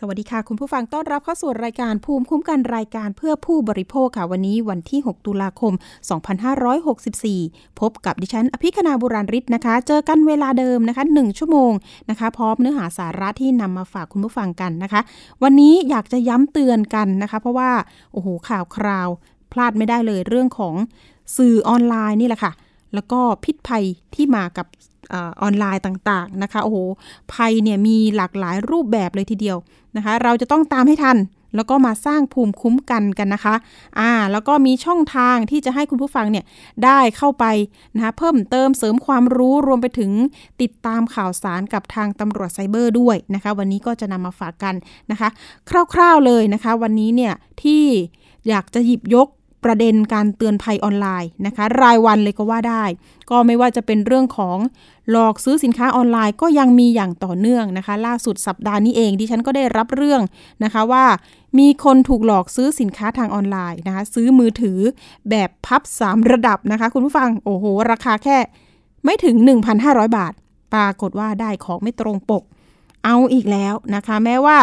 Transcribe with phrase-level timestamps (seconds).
[0.00, 5.72] สวัสดีค่ะ คุณผู้ฟังต้อนรับเข้าสู่รายการภูมิคุ้มกันรายการเพื่อผู้บริโภคค่ะ วันนี้วันที่ 6 ตุลาคม
[6.96, 11.72] 2564 พบกับดิฉัน อภิคณาบุราริศนะคะ เจอกันเวลาเดิมนะคะ 1 ชั่วโมง
[12.10, 15.00] นะคะ พร้อมเนื้อหาสาระที่นำมาฝากคุณผู้ฟังกันนะคะ
[15.42, 17.70] วันนี้อยากจะย้ำเตือนกันนะคะ เพราะว่า
[18.12, 19.08] โอ้โหข่าวคราว
[19.52, 20.74] พลาดไม่ได้เลยเรื่องของ
[21.36, 22.52] สื่อออนไลน์นี่แหละค่ะ
[22.94, 23.84] แล้วก็พิษภัย
[24.14, 24.66] ที่มากับ
[25.12, 26.78] ออนไลน์ต่างๆนะคะโอ้โห
[27.32, 29.56] ภัยเนี่ยมีหลากหลายรูปแบบเลยทีเดียว
[29.96, 31.18] นะคะ เราจะต้องตามให้ทัน
[31.56, 33.54] แล้วก็มาสร้างภูมิคุ้มกันกันนะคะ
[33.98, 36.44] อ่าแล้วก็มีช่องทางที่จะให้คุณผู้ฟังเนี่ย
[36.84, 37.44] ได้เข้าไป
[37.94, 40.10] นะคะเพิ่มเติมเสริมความรู้รวมไปถึง
[40.62, 44.74] ติดตามข่าวสารกับทางตำรวจไซเบอร์ด้วยนะคะ วันนี้ก็จะนำมาฝากกัน
[45.10, 45.28] นะคะ
[45.94, 47.84] คร่าวๆเลยนะคะ วันนี้เนี่ยที่
[48.48, 49.28] อยากจะหยิบยก
[49.66, 52.84] ประเด็นการเตือนภัยออนไลน์นะคะ รายวันเลยก็ว่าได้
[53.30, 54.58] ก็ไม่ว่าจะเป็นเรื่องของ
[55.10, 60.22] หลอกซื้อสินค้าออนไลน์ก็ยังมีอย่างต่อเนื่องนะคะ ล่าสุดสัปดาห์นี้เองดิฉันก็ได้รับเรื่อง
[60.64, 61.04] นะคะว่า
[61.58, 64.78] มีคนถูกหลอกซื้อสินค้าทางออนไลน์นะคะ ซื้อมือถือ
[65.30, 68.38] แบบพับ 3 ระดับนะคะ คุณผู้ฟังโอ้โห ราคาแค่
[69.04, 69.36] ไม่ถึง
[69.76, 70.32] 1,500 บาท
[70.74, 72.42] ปรากฏว่าได้ของไม่ตรงปก
[73.04, 74.58] เอาอีกแล้วนะคะ แม้ว่า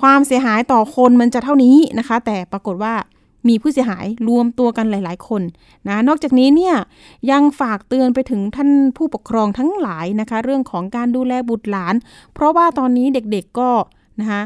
[0.00, 2.94] ความเสียหายต่อคนมันจะเท่านี้นะคะ แต่ปรากฏว่า
[3.48, 5.42] มีผู้เสียหายรวมตัวกันหลาย ๆ คน
[5.88, 6.76] นะนอกจากนี้เนี่ย
[7.30, 11.94] ยังฝากเตือนไปถึงท่านผู้ปกครองทั้งหลายนะคะ เรื่องของการดูแลบุตรหลาน
[12.34, 13.70] เพราะว่าตอนนี้เด็กๆก็
[14.20, 14.42] นะคะ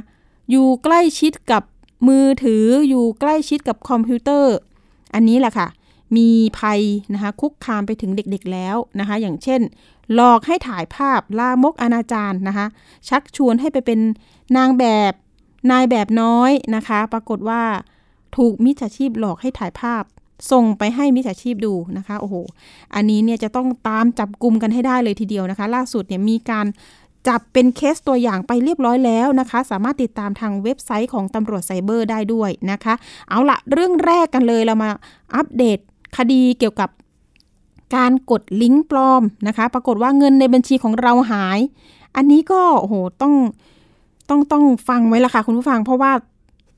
[0.50, 1.62] อยู่ใกล้ชิดกับ
[2.08, 4.54] มือถืออยู่ใกล้ชิดกับคอมพิวเตอร์
[5.14, 5.68] อันนี้แหละค่ะ
[6.16, 6.28] มี
[6.58, 6.80] ภัย
[7.14, 9.60] นะคะคุกคามไปถึงเด็กๆแล้วนะคะ อย่างเช่น
[10.14, 12.66] หลอกให้ถ่ายภาพลามกอนาจารนะคะ
[13.08, 14.00] ชักชวนให้ไปเป็น
[14.56, 15.12] นางแบบ
[15.70, 17.62] นายแบบน้อยนะคะ ปรากฏว่า
[18.36, 20.02] ถูกมิจฉาชีพหลอกให้ถ่ายภาพ
[20.50, 22.34] ส่งไปให้มิจฉาชีพดูนะคะโอ้โห
[22.94, 26.66] อันนี้เนี่ยจะต้องตามจับกลุ่มกันให้ได้เลยทีเดียวนะคะ ล่าสุดเนี่ยมีการ
[27.28, 32.94] จับเป็นเคสตัวอย่างไปเรียบร้อยแล้วนะคะ สามารถติดตามทางเว็บไซต์ของตำรวจไซเบอร์ได้ด้วยนะคะ
[33.28, 34.90] เอาละเรื่องแรกกันเลยเรามา
[35.34, 35.78] อัปเดต
[36.16, 36.90] คดีเกี่ยวกับ
[37.96, 41.58] การกดลิงก์ปลอมนะคะ ปรากฏว่าเงินในบัญชีของเราหาย
[42.16, 43.34] อันนี้ก็โอ้โหต้อง
[44.28, 46.12] ต้องต้องฟังไว้ละค่ะคุณผู้ฟัง เพราะว่า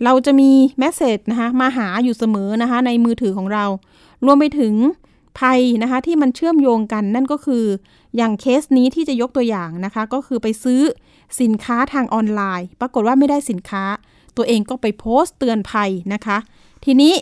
[0.04, 3.64] เราจะมี message นะคะมาหาอยู่เสมอนะคะในมือถือของเรา
[4.24, 4.74] รวมไปถึง
[5.38, 7.64] ภัยนะคะที่มันเชื่อมโยงกันนั่นก็คือ
[8.16, 10.80] อย่างเคสนี้ที่จะยกตัวอย่างนะคะ ก็คือไปซื้อ
[11.40, 13.84] สินค้าทางออนไลน์ ปรากฏว่าไม่ได้สินค้า
[14.36, 16.38] ตัวเองก็ไปโพสต์เตือนภัยนะคะ
[16.84, 17.14] ทีนี้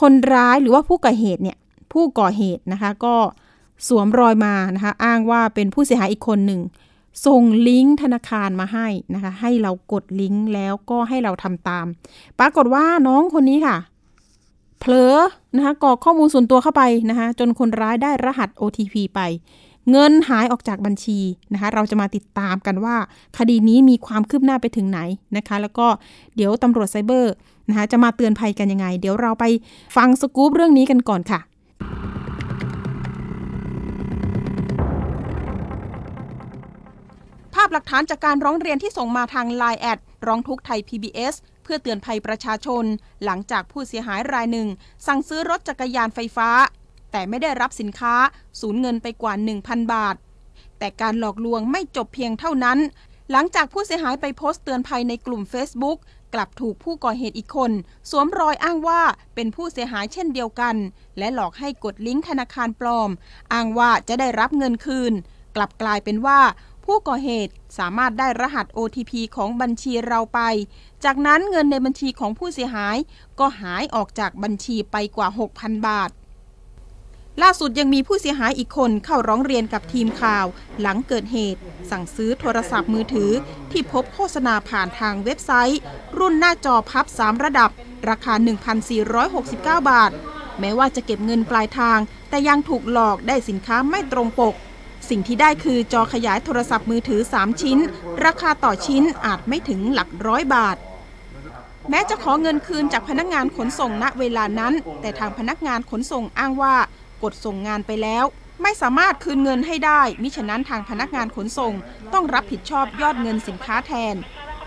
[0.00, 1.56] คนร้ายหรือว่าผู้ก่อเหตุเนี่ย
[1.92, 3.14] ผู้ก่อเหตุนะคะก็
[3.88, 6.60] สวมรอยมานะคะอ้างว่าเป็นผู้เสียหายอีกคนหนึ่ง
[7.26, 11.86] ส่งลิงก์ธนาคารมาให้นะคะ ให้เรากดลิงก์แล้วก็ให้เราทำตาม
[12.38, 13.76] ปรากฏว่าน้องคนนี้ค่ะ
[14.78, 15.16] เผลอ
[15.56, 19.20] นะคะกรอกข้อมูลส่วนตัวเข้าไปนะคะ จนคนร้ายได้รหัส OTP ไป
[19.90, 21.20] เงินหายออกจากบัญชี
[21.52, 22.96] นะคะ เราจะมาติดตามกันว่า
[23.38, 25.00] คดีนี้มีความคืบหน้าไปถึงไหน
[25.36, 25.86] นะคะ แล้วก็
[26.36, 27.34] เดี๋ยวตำรวจไซเบอร์
[27.68, 29.44] นะคะจะมาเตือนภัยกันยังไง เดี๋ยวเราไป
[29.96, 31.40] ฟังสกู๊ปเรื่องนี้กันก่อนค่ะ
[37.68, 42.84] พหลักฐานจากการร้องเรียนที่ส่งมาทาง Line แอดร้องทุกไทย PBS เพื่อเตือนภัยประชาชน
[43.24, 44.68] หลังจากผู้เสียหายรายหนึ่ง
[45.06, 46.48] สั่งซื้อรถจักรยานไฟฟ้า
[47.12, 48.14] แต่ไม่ได้รับสินค้า
[48.60, 50.16] สูญเงินไปกว่า 1,000 บาท
[50.78, 52.78] แต่การหลอกลวงไม่จบเพียงเท่านั้น
[53.30, 55.98] หลังจากผู้เสียหายไปโพสต์เตือนภัยในกลุ่ม Facebook
[56.34, 57.72] กลับถูกผู้ก่อเหตุอีกคน
[58.10, 59.00] สวมรอยอ้างว่า
[59.34, 60.76] เป็นผู้เสียหายเช่นเดียวกัน
[61.18, 63.10] และหลอกให้กดลิงก์ธนาคารปลอม
[63.52, 65.12] อ้างว่าจะได้รับเงินคืน
[65.56, 66.40] กลับกลายเป็นว่า
[66.92, 70.40] ผู้ก่อเหตุสามารถได้รหัส OTP ของบัญชีเราไป
[71.04, 72.96] จากนั้นเงินในบัญชีของผู้เสียหาย
[73.40, 76.10] ก็หายออกจากบัญชีไปกว่า 6,000 บาท
[77.42, 80.46] ล่าสุดยังมีผู้เสียหายอีกคนเข้าร้องเรียนกับทีมข่าว
[80.80, 81.60] หลังเกิดเหตุ
[81.90, 83.30] สั่งซื้อโทรศัพท์มือถือ
[83.70, 85.80] ที่พบโฆษณาผ่านทางเว็บไซต์
[86.18, 87.70] รุ่นหน้าจอพับ 3 ระดับ
[88.08, 88.34] ราคา
[89.06, 90.10] 1,469 บาท
[90.60, 91.98] แม้ว่าจะเก็บเงินปลายทาง
[92.28, 94.54] แต่ยังถูกหลอกได้สินค้าไม่ตรงปก
[95.10, 97.78] สิ่งที่ได้คือจอขยายโทรศัพท์มือถือ 3 ชิ้น
[98.24, 100.76] ราคาต่อชิ้นอาจไม่ถึงหลักร้อยบาท
[101.90, 106.74] แม้จะขอเงินคืนจากพนักงานขนส่งณเวลานั้น แต่ทางพนักงานขนส่งอ้างว่า
[107.22, 108.24] กดส่งงานไปแล้ว
[108.62, 111.72] ไม่สามารถคืนเงินให้ได้ มิฉะนั้นทางพนักงานขนส่ง
[112.12, 114.14] ต้องรับผิดชอบยอดเงินสินค้าแทน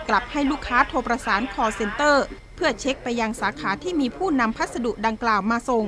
[0.10, 5.86] กลับให้ลูกค้าโทรประสานคอเซ็นเตอร์เพื่อเช็คไปยังสาขาที่มีผู้นำพัสดุดังกล่าวมาส่ง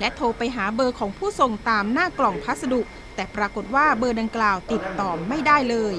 [0.00, 2.80] และโทรไปหาเบอร์ของผู้ส่งตามหน้ากล่องพัสดุ
[3.18, 5.94] แต่ปรากฏว่าเบอร์ดังกล่าวติดต่อไม่ได้เลย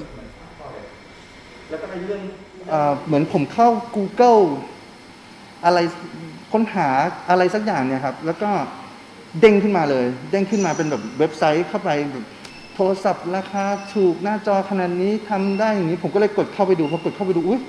[3.06, 4.42] เหมือนผมเข้า Google
[5.66, 5.80] อะไร
[6.51, 6.88] ค้นหา
[7.30, 8.50] อะไรสักอย่างเนี่ยครับ แล้วก็
[9.39, 12.25] เด้งขึ้นมาเลย เด้งขึ้นมาเป็นแบบเว็บไซต์เข้าไปแบบ
[12.75, 17.62] โทรศัพท์ราคาถูกหน้าจอขนาดนี้ทำได้อย่างนี้ ผมก็เลยกดเข้าไปดูพอกดเข้าไปดูอุ้ย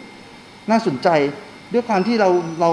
[0.70, 1.08] น่าสนใจ
[1.73, 2.29] ด้วยความที่เรา
[2.61, 2.70] เรา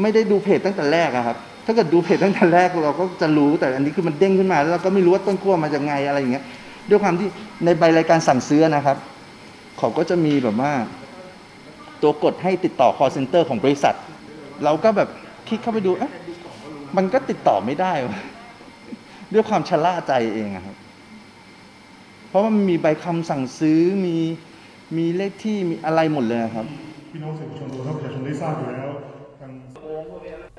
[0.00, 1.36] ไม่ได้ดูเพจตั้งแต่แรกอะครับ
[1.70, 6.44] ถ้าเกิดดูเพจตั้งแต่แรกเราก็จะรู้แต่อันนี้คือมันเด้งขึ้นมาแล้วเราก็ไม่รู้ว่าต้นขั้วมาจากไงอะไรอย่างเงี้ย
[6.88, 7.28] ด้วยความที่
[7.64, 8.96] ในใบรายการสั่งซื้อนะครับ
[9.78, 10.72] เขาก็จะมีแบบว่า
[12.02, 13.94] ตัวกดให้ติดต่อ call center ของบริษัท
[14.64, 15.08] เราก็แบบ
[15.48, 16.12] คลิกเข้าไปดูเอ๊ะ
[16.96, 17.92] มันก็ติดต่อไม่ได้
[19.32, 20.76] ด้วยความชะล่าใจเองครับ
[22.28, 24.16] เพราะว่ามันมีใบคำสั่งซื้อมี
[24.96, 26.66] มีเลขที่มีอะไรหมดเลยครับ
[27.12, 28.90] พี่น้องสื่อมวลชนรวมทั้งประชาชนได้ทราบอยู่แล้ว
[29.40, 29.52] ทาง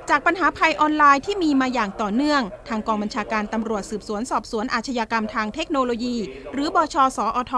[0.10, 6.16] จากปัญหาภัยออนไลน์ที่มีมาอย่างต่อเนื่อง ทางกองบัญชาการตำรวจสืบสวนสอบสวนอาชญากรรมทางเทคโนโลยี
[6.54, 7.54] หรือบชสอท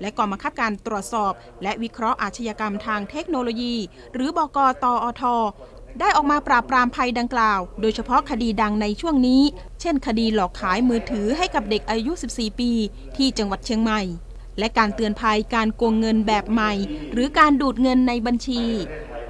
[0.00, 1.32] และกองบังคับการตรวจสอบ
[1.62, 3.74] และวิเคราะห์อาชญากรรมทางเทคโนโลยี
[4.14, 5.22] หรือบกตอท
[6.00, 9.42] ได้ออกมาปราบปรามภัยดังกล่าว โดยเฉพาะคดีดังในช่วงนี้
[9.80, 12.70] เช่น คดีหลอกขายมือถือให้กับเด็กอายุ 14 ปี
[13.16, 14.00] ที่จังหวัดเชียงใหม่
[14.58, 16.72] และการเตือนภัยการโกงเงินแบบใหม่
[17.12, 18.62] หรือการดูดเงินในบัญชี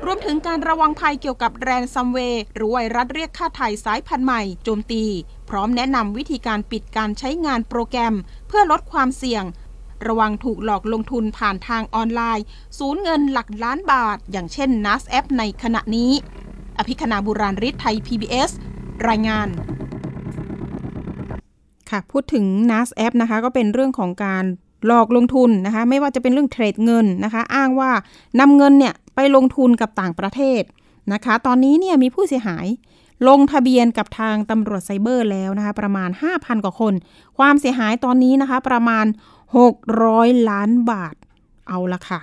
[0.06, 5.04] รวมถึงการระวังภัยเกี่ยวกับแรนซัมเวย์หรือไวรัสเรียกค่าไถ่สายพันธุ์ใหม่โจมตี
[5.50, 8.14] พร้อมแนะนำวิธีการปิดการใช้งานโปรแกรม
[8.48, 9.44] เพื่อลดความเสี่ยง
[10.06, 12.44] ระวังถูกหลอกลงทุนผ่านทางออนไลน์
[12.78, 16.12] สูญเงินหลักล้านบาท อย่างเช่น NAS แอปในขณะนี้
[16.78, 18.50] อภิคณาบุราริศไทย PBS
[19.08, 19.48] รายงาน
[21.90, 24.44] ค่ะพูดถึง NAS แอปนะคะ ก็เป็นเรื่องของการ
[24.86, 27.90] หลอกลงทุนนะคะ ไม่ว่าจะเป็นเรื่องเทรดเงินนะคะ อ้างว่า
[28.40, 30.62] นำเงินเนี่ย ไปลงทุนกับต่างประเทศ
[31.12, 32.66] นะคะ ตอนนี้เนี่ยมีผู้เสียหาย
[33.28, 36.94] ลงทะเบียนกับทางตำรวจไซเบอร์แล้วนะคะ ประมาณ 5,000 กว่าคน
[37.38, 39.06] ความเสียหายตอนนี้นะคะ ประมาณ
[39.76, 41.14] 600 ล้านบาท
[41.68, 42.20] เอาละค่ะ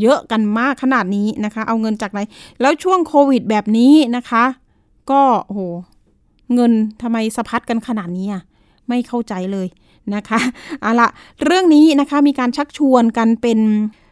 [0.00, 2.20] เยอะกันมากขนาดนี้นะคะ เอาเงินจากไหน
[2.60, 4.44] แล้วช่วงโควิดแบบนี้นะคะ
[5.10, 5.60] ก็โอ้โห
[6.54, 6.72] เงิน
[7.02, 8.42] ทำไมสะพัดกันขนาดนี้อะ
[8.88, 9.68] ไม่เข้าใจเลย
[10.14, 10.40] นะคะ
[10.80, 11.08] เอาละ
[11.44, 13.60] เรื่องนี้นะคะมีการชักชวนกันเป็น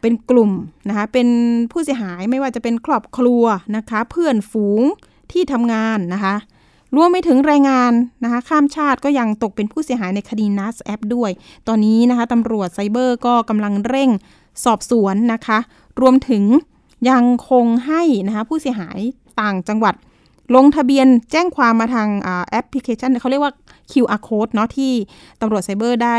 [0.02, 0.52] เป็นกลุ่ม
[0.88, 1.28] นะคะเป็น
[1.72, 3.44] ผู้เสียหายไม่ว่าจะเป็นครอบครัว
[3.76, 4.82] นะคะ เพื่อนฝูง
[5.32, 6.34] ที่ทำงานนะคะ
[6.96, 7.92] รวมไปถึงแรงงาน
[8.24, 11.30] นะคะ ข้ามชาติก็ยังตกเป็นผู้เสียหายในคดี NAS แอปด้วย
[11.68, 14.10] ตอนนี้นะคะตำรวจไซเบอร์ก็กำลังเร่ง
[14.64, 15.58] สอบสวนนะคะ
[16.00, 16.44] รวมถึง
[17.10, 18.98] ยังคงให้นะคะผู้เสียหาย
[19.40, 19.94] ต่างจังหวัด
[20.54, 22.08] ลงทะเบียนแจ้งความมาทาง
[22.50, 23.52] แอปพลิเคชันเขาเรียกว่า
[23.92, 24.92] QR code เนาะที่
[25.40, 26.18] ตำรวจไซเบอร์ได้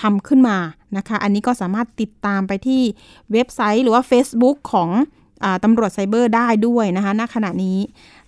[0.00, 0.56] ทำขึ้นมา
[0.96, 2.82] นะคะ อันนี้ก็สามารถติดตามไปที่
[3.32, 4.90] เว็บไซต์หรือว่า Facebook ของ
[5.44, 7.78] อตำรวจไซเบอร์ได้ด้วยนะคะณขณะนี้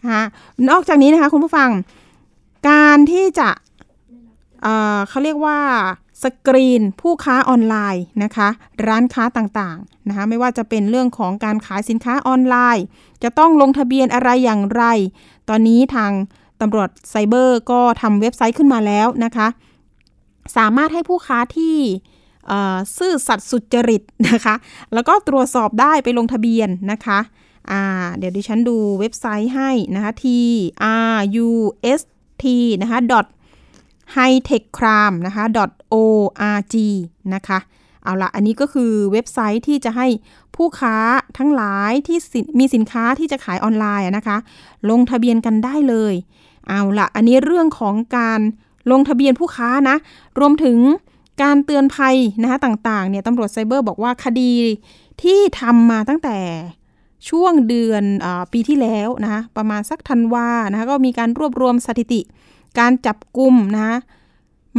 [0.03, 0.25] นะคะ
[0.71, 1.71] นอกจากนี้นะคะคุณผู้ฟัง
[2.69, 3.49] การที่จะ
[4.63, 5.59] เเขาเรียกว่า
[6.23, 8.49] สกรีนผู้ค้าออนไลน์นะคะ
[8.87, 12.85] ร้านค้าต่างๆนะคะไม่ว่าจะเป็นเรื่องของการขายสินค้าออนไลน์
[13.23, 14.85] จะต้องลงทะเบียนอะไรอย่างไร
[15.49, 16.13] ตอนนี้ทาง
[16.61, 19.47] ตำรวจไซเบอร์ก็ทำเว็บไซต์ขึ้นมาแล้วนะคะ
[20.57, 21.77] สามารถให้ผู้ค้าที่
[22.99, 24.55] ซื่อสัตย์สุจริตนะคะ
[24.95, 27.19] แล้วก็ตรวจสอบได้ไปลงทะเบียนนะคะ
[28.19, 30.25] เดี๋ยวดิฉันดูเว็บไซต์ให้นะคะ t
[31.17, 31.49] r u
[31.99, 32.01] s
[32.43, 32.45] t
[32.83, 32.99] นะคะ
[34.17, 35.45] hightechcrime นะคะ
[35.95, 36.75] .org
[37.35, 37.59] นะคะ
[38.05, 40.07] เอาละอันนี้ก็คือเว็บไซต์ที่จะให้
[40.57, 40.97] ผู้ค้า
[41.39, 42.19] ทั้งหลายที่
[42.59, 44.37] มีสินค้าที่จะขายออนไลน์นะคะ
[44.91, 46.15] ลงทะเบียนกันได้เลย
[46.69, 48.41] เอาละอันนี้เรื่องของการ
[48.91, 49.97] ลงทะเบียนผู้ค้านะ
[50.39, 50.79] รวมถึง
[51.43, 54.53] การเตือนภัยนะคะต่างๆเนี่ยตำรวจไซเบอร์บอกว่าคดี
[55.23, 56.39] ที่ทำมาตั้งแต่
[57.29, 62.21] ช่วงเดือนอปีที่แล้วนะคะประมาณสักธันวานะคะก็มีการรวบรวมสถิติ
[62.79, 63.97] การจับกลุ่มนะคะ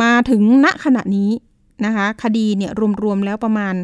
[0.03, 1.31] มาถึงณขณะนี้
[1.86, 2.72] นะคะคดีเนี่ย
[3.03, 3.75] รวมๆแล้วประมาณ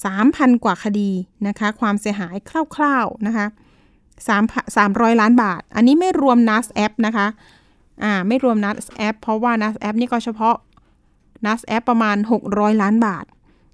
[0.00, 1.10] 3,000 กว่าคดี
[1.46, 2.36] นะคะความเสียหาย
[2.76, 3.46] คร่าวๆนะคะ
[4.26, 7.26] 3 300 ล้านบาท อันนี้ไม่รวม NAS App นะคะ
[8.02, 10.56] อ่าไม่รวม NAS App เพราะว่า NAS App นี่ก็เฉพาะ
[11.44, 12.16] NAS App ประมาณ
[12.48, 13.24] 600 ล้านบาท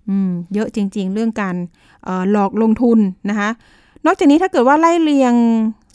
[0.08, 1.56] อืมเยอะจริง ๆ เรื่องการ
[2.30, 2.98] หลอกลงทุน
[3.30, 3.50] นะคะ
[4.06, 5.34] นอกจากนี้ถ้าเกิดว่าไล่เรียง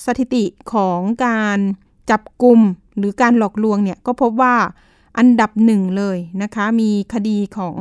[0.05, 1.57] สถิติของการ
[2.09, 2.59] จับกลุ่ม
[2.97, 4.55] หรือการหลอกลวงเนี่ยก็พบว่า
[5.17, 7.77] อันดับหนึ่งเลยนะคะ มีคดีของ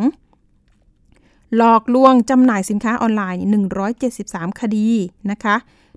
[1.57, 3.41] หลอกลวงจำหน่ายสินค้าออนไลน์
[4.01, 4.87] 173 คดี
[5.31, 5.57] นะคะ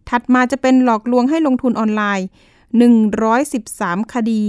[0.10, 2.27] ถัดมาจะเป็นหลอกลวงให้ลงทุนออนไลน์
[2.77, 4.43] 113 คดี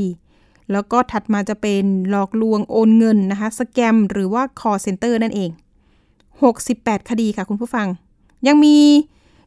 [0.73, 5.51] แล้วก็ถัดมาจะเป็นหลอกลวงโอนเงินนะคะ สแกมหรือว่า call center นั่นเอง
[6.51, 7.87] 68 คดีค่ะคุณผู้ฟัง
[8.47, 8.77] ยังมี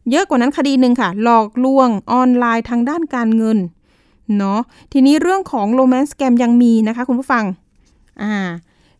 [0.10, 3.58] เยอะกว่านั้นคดีหนึ่งค่ะ หลอกลวงออนไลน์ทางด้านการเงิน
[4.38, 4.60] เนาะ
[4.92, 7.44] ทีนี้เรื่องของโรแมนต์สแกมยังมีนะคะคุณผู้ฟัง
[8.22, 8.34] อ่า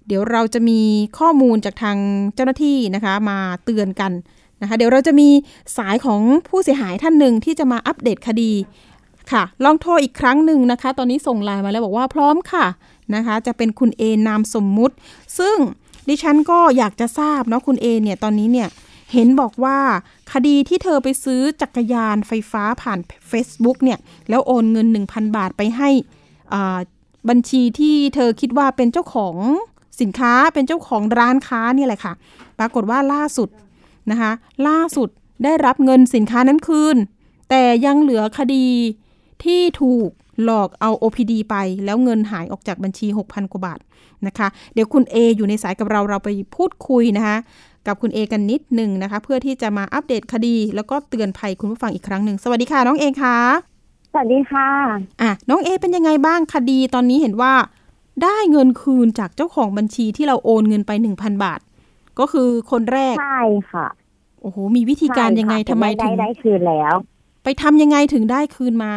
[0.08, 0.80] เดี๋ยวเราจะมี
[1.20, 1.98] ข้อมูลจากทาง
[2.36, 4.12] เจ้าหน้าที่นะคะมาเตือนกัน
[4.62, 5.30] นะคะ เดี๋ยวเราจะมี
[5.78, 8.52] สายของผู้เสียหายท่านหนึ่งที่จะมาอัปเดตคดี
[9.32, 12.66] ค่ะ ลองโทรอีกครั้งหนึ่งนะคะ ตอนนี้ส่งไลน์มาแล้วบอกว่าพร้อมค่ะ
[13.16, 14.96] นะคะ จะเป็นคุณเอนามสมมุติ
[15.40, 15.58] ซึ่ง
[16.08, 18.68] ดิฉันก็อยากจะทราบเนาะคุณเอเนี่ยตอนนี้เนี่ย
[19.14, 19.78] เห็นบอกว่า
[20.34, 23.00] คดีที่เธอไปซื้อจักรยานไฟฟ้าผ่าน
[23.32, 24.00] Facebook เนี่ย
[24.30, 25.90] แล้วโอนเงิน 1,000 บาทไปให้
[27.30, 29.36] บัญชีที่เธอคิดว่าเป็นเจ้าของ
[30.02, 32.14] สินค้าเป็นเจ้าของร้านค้านี่แหละค่ะ
[32.60, 33.50] ปรากฏว่าล่าสุด
[34.12, 34.32] นะคะ
[34.68, 35.10] ล่าสุด
[35.44, 36.98] ได้รับเงินสินค้านั้นคืน
[37.50, 38.66] แต่ยังเหลือคดี
[39.46, 40.10] ที่ถูก
[40.44, 43.80] หลอกเอา OPD ไป แล้วเงินหายออกจากบัญชี 6,000 กว่าบาท
[44.28, 47.38] นะคะ เดี๋ยวคุณเออยู่ในสายกับเราเราไปพูดคุยนะคะ
[47.88, 53.38] กับคุณเอกันนิดหนึ่งนะคะ เพื่อที่จะมาอัปเดตคดี แล้วก็เตือนภัยคุณผู้ฟังอีกครั้งหนึ่งสวัสดีค่ะน้องเอค่ะ
[54.12, 54.70] สวัสดีค่ะ
[55.22, 57.54] อะน้องเอเป็นยังไงบ้างคดีตอนนี้เห็นว่า
[58.24, 61.60] ได้เงินคืนจากเจ้าของบัญชีที่เราโอนเงินไปหนึ่งพันบาท
[62.20, 63.88] ก็คือคนแรกใช่ค่ะ
[64.42, 66.94] โอ้โหมีวิธีการยังไงทำไมถึงได้คืนแล้ว
[67.44, 68.92] ไปทำยังไงถึงได้คืนมา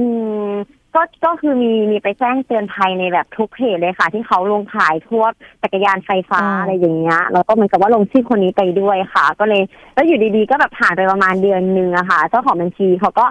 [0.00, 0.06] อื
[0.50, 0.52] ม
[0.94, 5.24] ก็ก็คือมีมีไปแจ้งเตือนภัยในแบบทุกเพจเลยค่ะ ที่เขาลงขายทั่ว
[5.62, 9.62] จักรยานไฟฟ้าอะไรอย่างเงี้ยแล้วก็เหมือนกับว่าลงชื่อคนนี้ไปด้วยค่ะ ก็เลย
[9.94, 13.24] แล้วอยู่ดีๆ ก็แบบผ่านไปประมาณเดือนนึงอะค่ะ เจ้าของบัญชีเขาก็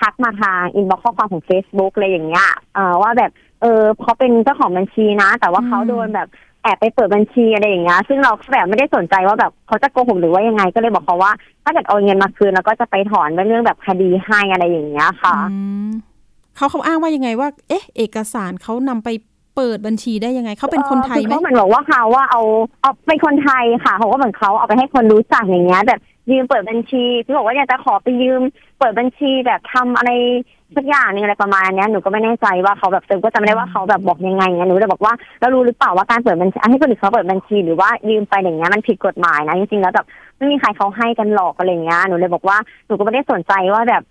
[0.00, 6.28] ทักมาทาง inbox ข้อความของ Facebook อะไรอย่างเงี้ยเอ่อว่าแบบเออเขาเป็นเจ้าของบัญชีนะ แต่ว่าเขาโดนแบบ
[6.62, 11.32] แอบไปเปิดบัญชีอะไรอย่างเงี้ยซึ่งเราแบบไม่ได้สนใจว่าแบบเขาจะโกหกหรือว่ายังไงก็เลยบอกเขาว่า
[11.64, 15.34] ถ้าเกิดเอาเงินมาคืนแล้วก็จะไปถอนเรื่องแบบคดีให้อะไรอย่างเงี้ยค่ะ
[16.56, 19.08] เขาเขาอ้างว่ายังไงว่า เอ๊ะ เอกสารเขานำไป
[19.56, 22.42] เปิดบัญชีได้ยังไงเขาเป็นคนไทยไหมเขาเหมือนบอกว่าเขาว่าเอา
[22.80, 26.00] เอาเป็นคนไทยค่ะเขาก็เหมือนเขาเอาไปให้คนรู้จักอย่างเงี้ยแบบ
[26.30, 28.42] ยืมเปิดบัญชีพี่บอกว่าอยากจะขอไปยืม
[28.78, 30.10] เปิดบัญชีแบบทำอะไร
[30.76, 40.06] สักอย่างนึงอะไรประมาณนี้หนูก็ไม่แน่ใจว่าเขาแบบเติมก็จำไม่ได้ว่าเขาแบบบอกยังไงเงี้ยหนูเลยบอกว่าเรารู้หรือเปล่าว่าการเปิดบัญชีให้คนอื่นเขาเปิดบัญชีหรือว่ายืมไปอย่างเงี้ยมันผิดกฎหมายนะจริงๆแล้วแบบ
[40.38, 44.02] ไม่มีใครเขาให้กันหลอกอะไรเงี้ยหนูเลยบอกว่าหนูก็ไม่ได้สนใจว่าแบบ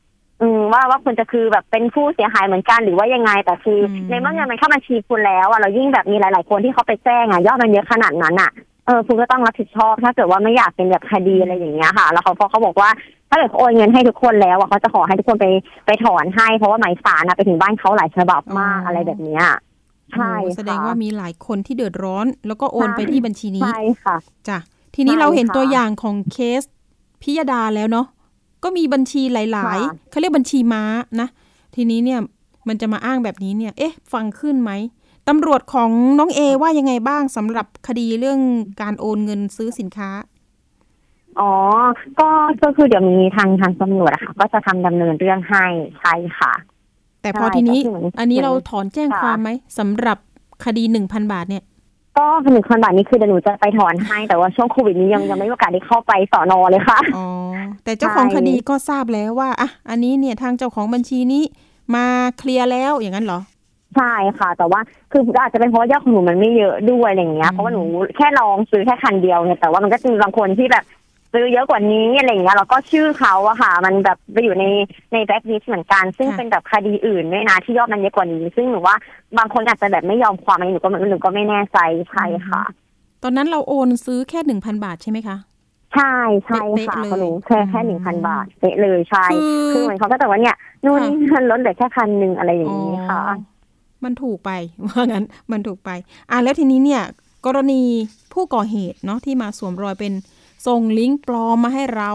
[0.42, 8.52] อืมว่าว่าคุณจะคือแบบเป็นผู้เสียหายเหมือนกันหรือว่ายังไง แต่คือในเมื่อเงินมันเข้าบัญชีคุณแล้วอะเรายิ่งแบบมีหลาย ๆ คนที่เขาไปแจ้งอะยอดมันเยอะขนาดนั้นอะ
[8.86, 12.90] เออคุณก็ต้องรับผิดชอบถ้าเกิดว่าไม่อยากเป็นแบบคดีอะไรอย่างเงี้ยค่ะ แล้วเขาพอเขาบอกว่า
[13.32, 15.48] ถ้าเกิดโอนเงินให้ทุกคนแล้วเขาจะขอให้ทุกคนไป
[15.86, 19.44] ไปถอนให้ เพราะว่าหมายสารไปถึงบ้านเขาหลายฉบับมากอะไรแบบเนี้ย
[20.14, 24.16] ใช่แสดงว่ามีหลายคนที่เดือดร้อน แล้วก็โอนไปที่บัญชีนี้ใช่ค่ะ
[24.48, 24.58] จ้ะ
[24.96, 26.64] ทีนี้เราเห็นตัวอย่างของเคส
[27.22, 28.08] พิยดาแล้วเนาะ
[28.64, 30.84] ก็มีบัญชีหลาย ๆเขาเรียกบัญชีม้า
[31.22, 31.28] นะ
[31.76, 32.20] ทีนี้เนี่ย
[32.68, 34.72] มันจะมาอ้างแบบนี้เนี่ย เอ๊ะ ฟังขึ้นไหม
[35.30, 38.40] ตำรวจของน้องเอว่ายังไงบ้างสำหรับคดีเรื่อง
[38.82, 40.10] การโอนเงินซื้อสินค้า
[41.40, 41.52] อ๋อ
[42.20, 42.30] ก็
[42.64, 45.66] ก็คือเดี๋ยวมีทางทางตำรวจอะค่ะ ก็จะทำดำเนินเรื่องให้
[46.00, 46.52] ใช่ค่ะ
[47.22, 47.80] แต่พอทีนี้
[48.20, 50.18] อันนี้เราถอนแจ้งความไหมสำหรับ
[50.66, 51.64] คดีหนึ่งพันบาทเนี่ย
[52.18, 57.28] ก็หนึ่งพันบาทนี้คือเดี๋ยวหนูจะไปถอนให้ แต่ว่าช่วงโควิดนี้ยังยังไม่มีโอกาสได้เข้าไปสอนอเลยค่ะ อ๋อ
[57.84, 61.44] แต่เจ้าของคดีก็ทราบแล้วว่าอะอันนี้เนี่ยทางเจ้าของบัญชีนี้
[61.96, 62.06] มา
[62.38, 63.40] เคลียร์แล้วอย่างนั้นเหรอ
[63.96, 64.80] ใช่ค่ะ แต่ว่า
[65.12, 67.82] คืออาจจะเป็นเพราะว่ายอดของหนูมันไม่เยอะด้วยอะไรอย่างเงี้ยเพราะว่าหนู
[68.18, 70.84] แค่ลองซื้อแค่คันเดียวเนี่ยแต่ว่ามันก็จะมีบางคนที่แบบ
[71.34, 74.66] ซื้อเยอะกว่านี้อะไรอย่างเงี้ยแล้วก็ชื่อเขาอะค่ะ มันแบบไปอยู่ใน
[75.14, 78.96] ในแบ็กลิสเหมือนกัน ซึ่งเป็นแบบคดีอื่นด้วยนะที่ยอดมันเยอะกว่านี้ ซึ่งหนูว่า
[79.38, 81.78] บางคนอาจจะแบบไม่ยอมความอะไรหนูก็หนูก็ไม่แน่ใจ
[82.12, 82.62] ใช่ค่ะ
[83.24, 85.38] ตอนนั้นเราโอนซื้อแค่หนึ่งพันบาทใช่ไหมคะ
[85.94, 89.26] ใช่ใช่ค่ะเขาหนูแค่แค่หนึ่งพันบาทเป๊ะเลยใช่
[89.74, 91.02] คือเหมือนเขาก็แต่ว่าเนี่ยนู่น
[91.34, 93.22] มันลดเหลือแค่คันหนึ่งอะไรอย่างนี้ค่ะ
[94.04, 94.52] มันถูกไป
[94.88, 95.90] ว่างั้นมันถูกไป
[96.32, 97.04] อะแล้วทีนี้เนี่ย
[97.46, 97.82] กรณี
[98.34, 100.14] ผู้ก่อเหตุเนาะที่มาสวมรอยเป็น
[100.66, 102.12] ส่งลิงก์ปลอมมาให้เรา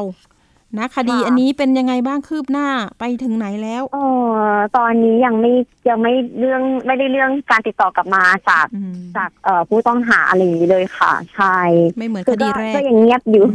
[0.79, 3.99] นะคดีอันนี้เป็นยังไงบ้างคืบหน้าไปถึงไหนแล้วเอ
[4.49, 5.53] อตอนนี้ยังไม่
[5.89, 8.67] ยังไม่เรื่องไม่ได้เรื่องการติดต่อกลับมาจาก
[9.17, 11.59] จากเอ่อผู้ต้องหาอะไรอย่างนี้เลยค่ะใช่
[11.97, 13.47] ไม่เหมือนคดีแรกก็ยังเงียบอยู่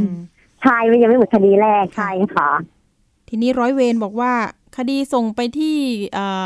[0.64, 2.50] ใช่ยังไม่เหมือนคดีแรกใช่ค่ะ
[3.30, 4.34] ทีนี้ร้อยเวรบอกว่า
[4.78, 5.78] คดีส่งไปที่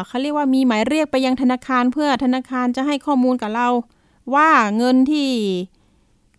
[0.08, 3.68] เขาเรียกว่ามีหมายเรียกไปยังธนาคารเพื่อธนาคารจะให้ข้อมูลกับเรา
[4.36, 5.30] ว่าเงินที่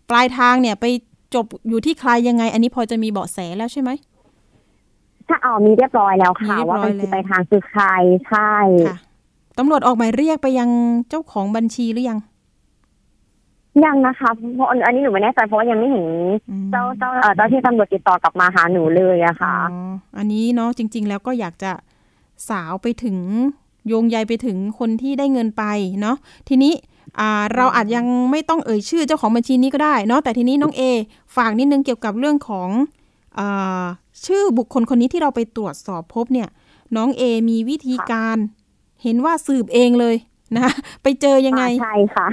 [0.09, 0.85] ปลายทางเนี่ยไป
[1.33, 3.89] จบอยู่ที่ใครยังไง อันนี้พอจะมีเบาะแสแล้วใช่ไหม
[5.27, 7.83] ถ้าเอามีเรียบร้อยแล้วค่ะ ว่าเป็นปลายทางคือใคร
[8.27, 8.53] ใช่
[8.87, 8.97] ค่ะ
[9.57, 10.69] ตำรวจออกหมายเรียกไปยัง
[11.09, 12.19] เจ้าของบัญชีหรือยัง
[13.85, 16.05] ยังนะคะเพราะอันนี้หนูไม่แน่ใจเพราะว่ายังไม่เห็น
[16.71, 19.55] เจ้าเจ้าเจ้าที่ตำรวจติดต่อกลับมาหาหนูเลยอะค่ะ
[20.17, 21.71] อันนี้เนาะจริง ๆ แล้วก็อยากจะ
[22.49, 23.17] สาวไปถึง
[23.87, 25.63] โยงใยไปถึงคนที่ได้เงินไป
[26.01, 26.17] เนาะ
[26.47, 26.73] ทีนี้
[27.55, 30.81] เราอาจยังไม่ต้องเอ่ยชื่อเจ้าของบัญชีนี้ก็ได้เนาะแต่ทีนี้น้องเอ
[31.35, 32.69] ฝากนิดนึงเกี่ยวกับเรื่องของ
[33.39, 33.41] อ
[34.25, 36.49] ชื่อบุคคลคนนี้ที่เราไปตรวจสอบพบเนี่ย
[36.95, 38.37] น้องเอมีวิธีการ
[39.03, 40.15] เห็นว่าสืบเองเลย
[40.57, 40.67] นะ
[41.03, 42.27] ไปเจอยังไงใช่ค่ะ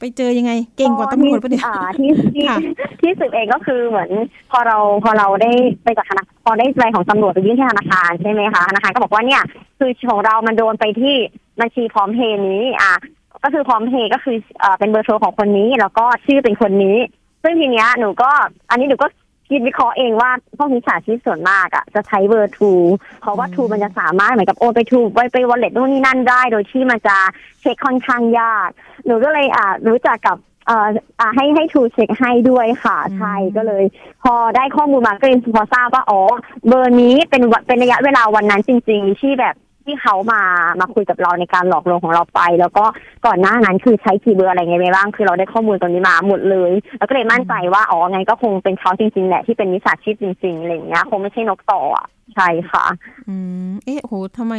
[0.00, 2.58] ไปเจอยังไงเก่งกว่าตำรวจปะเนี่ยอ่าที่ที่ค่ะ
[3.00, 4.10] ที่สืบเองก็คือเหมือน
[4.50, 5.50] พอเราพอเราได้
[5.84, 9.42] ไปจากธนาพอได้ใบของตำรวจไปยื่นที่ธนาคารใช่ไหมคะธนาคารก็บอกว่าเนี่ย
[9.78, 11.14] คือของเรามันโดนไปที่
[11.60, 12.94] บัญชีพร้อมเพย์นี้อะ
[13.42, 16.96] ก็คือพร้อมเพย์ก็คือเอ่อเป็นเบอร์โทรของคนนี้ แล้วก็ชื่อเป็นคนนี้
[17.42, 18.30] ซึ่งทีเนี้ยหนูก็
[18.70, 19.08] อันนี้หนูก็
[19.48, 22.72] คิดวิเคราะห์เองว่าพวกมิจฉาชีพส่วนมากอะจะใช้เบอร์ทู
[23.20, 27.16] เพราะว่าอืมทูมันจะสามารถเหมือนกับโอนไปทูไปไปวอลเล็ตนู่นนี่นั่นได้ โดยที่มันจะ
[27.60, 28.68] เช็คค่อนข้างยาก
[29.06, 30.86] หนูก็เลยอ่ารู้จักกับเอ่อ
[31.20, 33.84] อ่าให้ให้ทูเช็คให้ด้วยค่ะอืมใช่ก็เลย
[34.22, 36.20] พอได้ข้อมูลมาก็เลยพอทราบว่าอ๋อ
[36.68, 40.42] เบอร์นี้เป็นวันเป็นระยะเวลาวันนั้นจริง ๆ ที่แบบ ที่เขามา
[40.80, 42.84] มาคุยกับเราในการหลอกลวงของเราไป แล้วก็
[43.26, 52.84] ก่อนหน้านั้นคือใช้กี่เบอร์อะไรไงไปบ้างคือเราได้ข้อมูลตรงนี้มาหมดเลย แล้วก็เลยมั่นใจว่าอ๋อไงก็คงเป็นเขาจริงๆแหละที่เป็นมิจฉาชีพจริงๆอะไรอย่างเงี้ยคงไม่ใช่นกต่ออะใช่ค่ะ
[53.28, 53.34] อื
[53.68, 54.54] มเอ๊ะโหทำไม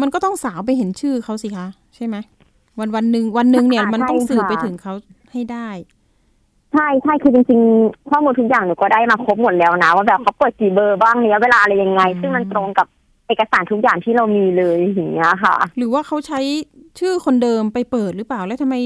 [0.00, 2.16] มันก็ต้องสาวไปเห็นชื่อเขาสิคะ ใช่ไหม
[2.78, 4.92] วันวันหนึ่งวันหนึ่งเนี่ยค่ะมันต้องใช่สืบค่ะไปถึงเขา
[5.32, 5.68] ให้ได้
[6.72, 12.86] ใช่ใช่คือจริงๆข้อมูลทุกอย่างหนูก็ได้มาครบหมดแล้วนะ ว่าแบบเขาเปิดกี่เบอร์บ้างระยะเวลาอะไรยังไงอืมซึ่งมันตรงกับ
[13.30, 16.40] เอกสารทุกอย่างที่เรามีเลยอย่างเงี้ยค่ะ หรือว่าเขาใช้
[16.98, 18.76] ชื่อคนเดิมไปเปิดหรือเปล่าแล้วทำไม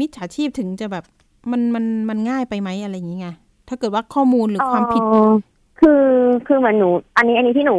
[0.00, 1.04] มิจฉาชีพถึงจะแบบ
[1.50, 3.36] มันมันมันง่ายไปไหมอะไรอย่างเงี้ย
[3.68, 5.32] ถ้าเกิดว่าข้อมูลหรือความผิดเอ่อ
[5.80, 6.04] คือ
[6.46, 7.76] คือเหมือนหนู อันนี้อันนี้ที่หนู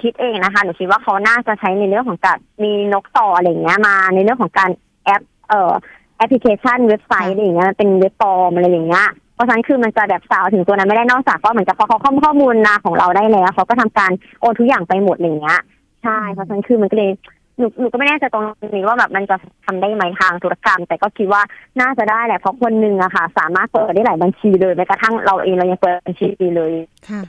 [0.00, 4.70] คิดเองนะคะ หนูคิดว่าเขาน่าจะใช้ในเรื่องของการมีนกต่ออะไรอย่างเงี้ยมาในเรื่องของการ
[5.04, 5.72] แอปเอ่อ
[6.16, 15.58] แอปพลิเคชันเว็บไซต์ค่ะอะไรอย่างเงี้ยเป็นเว็บปลอมอะไรอย่างเงี้ย เพราะฉะนั้นคือมันจะแบบสาวถึงตัวนั้นไม่ได้นอกจากว่าเหมือนกับพอเขาข้อข้อมูลนาของเราได้แล้วเขาก็ทำการโอนทุกอย่างไปหมดอย่างเงี้ย
[16.04, 17.10] ใช่เพราะฉะนั้นคือมันก็เลย
[17.58, 21.42] หนูหนูก็ไม่แน่ใจตรงนี้ว่าแบบมันจะทำได้ไหมทางธุรกรรม แต่ก็คิดว่า
[21.80, 26.72] น่าจะได้แหละเพราะคนหนึ่งอะค่ะ สามารถเปิดได้หลายบัญชีเลยแม้กระทั่งเราเองเรายังเปิดบัญชีเลย
[27.08, 27.22] ค่ะ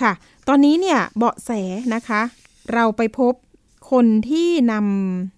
[0.00, 0.12] ค่ะ
[0.48, 1.50] ตอนนี้เนี่ยเบาะแส
[1.94, 2.22] นะคะ
[2.74, 3.34] เราไปพบ
[3.90, 4.74] คนที่น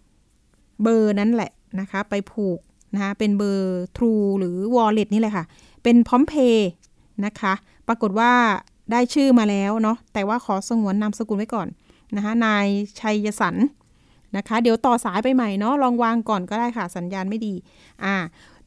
[0.08, 2.58] ำเบอร์นั้นแหละนะคะ ไปผูก
[2.94, 5.44] นะคะเป็นเบอร์ True หรือ Wallet นี่แหละค่ะ
[5.88, 6.68] เป็นพร้อมเพย์
[7.26, 7.54] นะคะ
[7.88, 8.32] ปรากฏว่า
[8.92, 11.68] ได้ชื่อมาแล้วเนาะแต่ว่าขอสงวนนามสกุลไว้ก่อน
[12.16, 12.66] นะคะนาย
[13.00, 13.56] ชัยสัน
[14.36, 17.54] นะคะ เดี๋ยวต่อสายไปใหม่เนาะลองวางก่อนก็ได้ค่ะสัญญาณไม่ดี
[18.04, 18.14] อ่า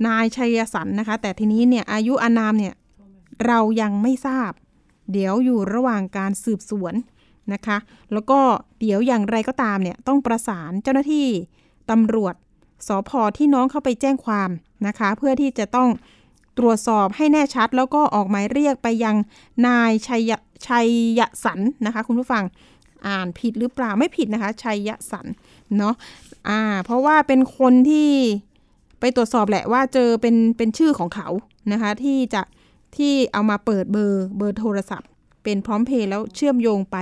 [0.08, 2.74] นายชัยสันนะคะ แต่ทีนี้เนี่ยอายุอานามเนี่ย
[3.46, 4.52] เรายังไม่ทราบ
[5.12, 6.94] เดี๋ยวอยู่ระหว่างการสืบสวน
[7.54, 7.78] นะคะ
[8.14, 8.40] แล้วก็
[8.80, 11.28] เดี๋ยวอย่างไรก็ตามเนี่ยต้องประสานเจ้าหน้าที่
[11.92, 12.36] ตำรวจ
[12.88, 14.50] สพที่น้องเข้าไปแจ้งความ
[14.88, 15.90] นะคะ เพื่อที่จะต้อง
[16.60, 19.16] ตรวจสอบให้แน่ชัด แล้วก็ออกหมายเรียกไปยัง
[19.68, 20.32] นายชัย
[20.68, 20.88] ชัย
[21.20, 22.44] ยสันนะคะคุณผู้ฟัง
[23.08, 25.26] อ่านผิดหรือเปล่าไม่ผิดนะคะ ชัยยสัน
[25.78, 25.96] เนาะ
[26.50, 28.10] อ่า เพราะว่าเป็นคนที่
[29.00, 31.28] ไปตรวจสอบแหละว่าเจอเป็นเป็นชื่อของเขา
[31.72, 32.42] นะคะ ที่จะ
[32.98, 35.10] ที่เอามาเปิดเบอร์เบอร์โทรศัพท์
[35.44, 36.98] เป็นพร้อมเพย์แล้วเชื่อมโยงไป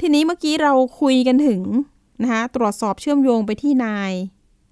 [0.00, 1.62] ทีนี้เมื่อกี้เราคุยกันถึง
[2.22, 4.12] นะคะตรวจสอบเชื่อมโยงไปที่นาย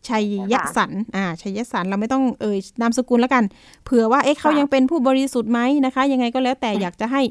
[0.08, 3.44] ชัยยสันอ่าชัยยสันเราไม่ต้องเอ่ยนามสกุลแล้วกัน
[3.84, 7.22] เผื่อว่าเอ๊ะเขายังเป็นผู้บริสุทธิ์ไหมนะคะ ยังไงก็แล้วแต่อยากจะให้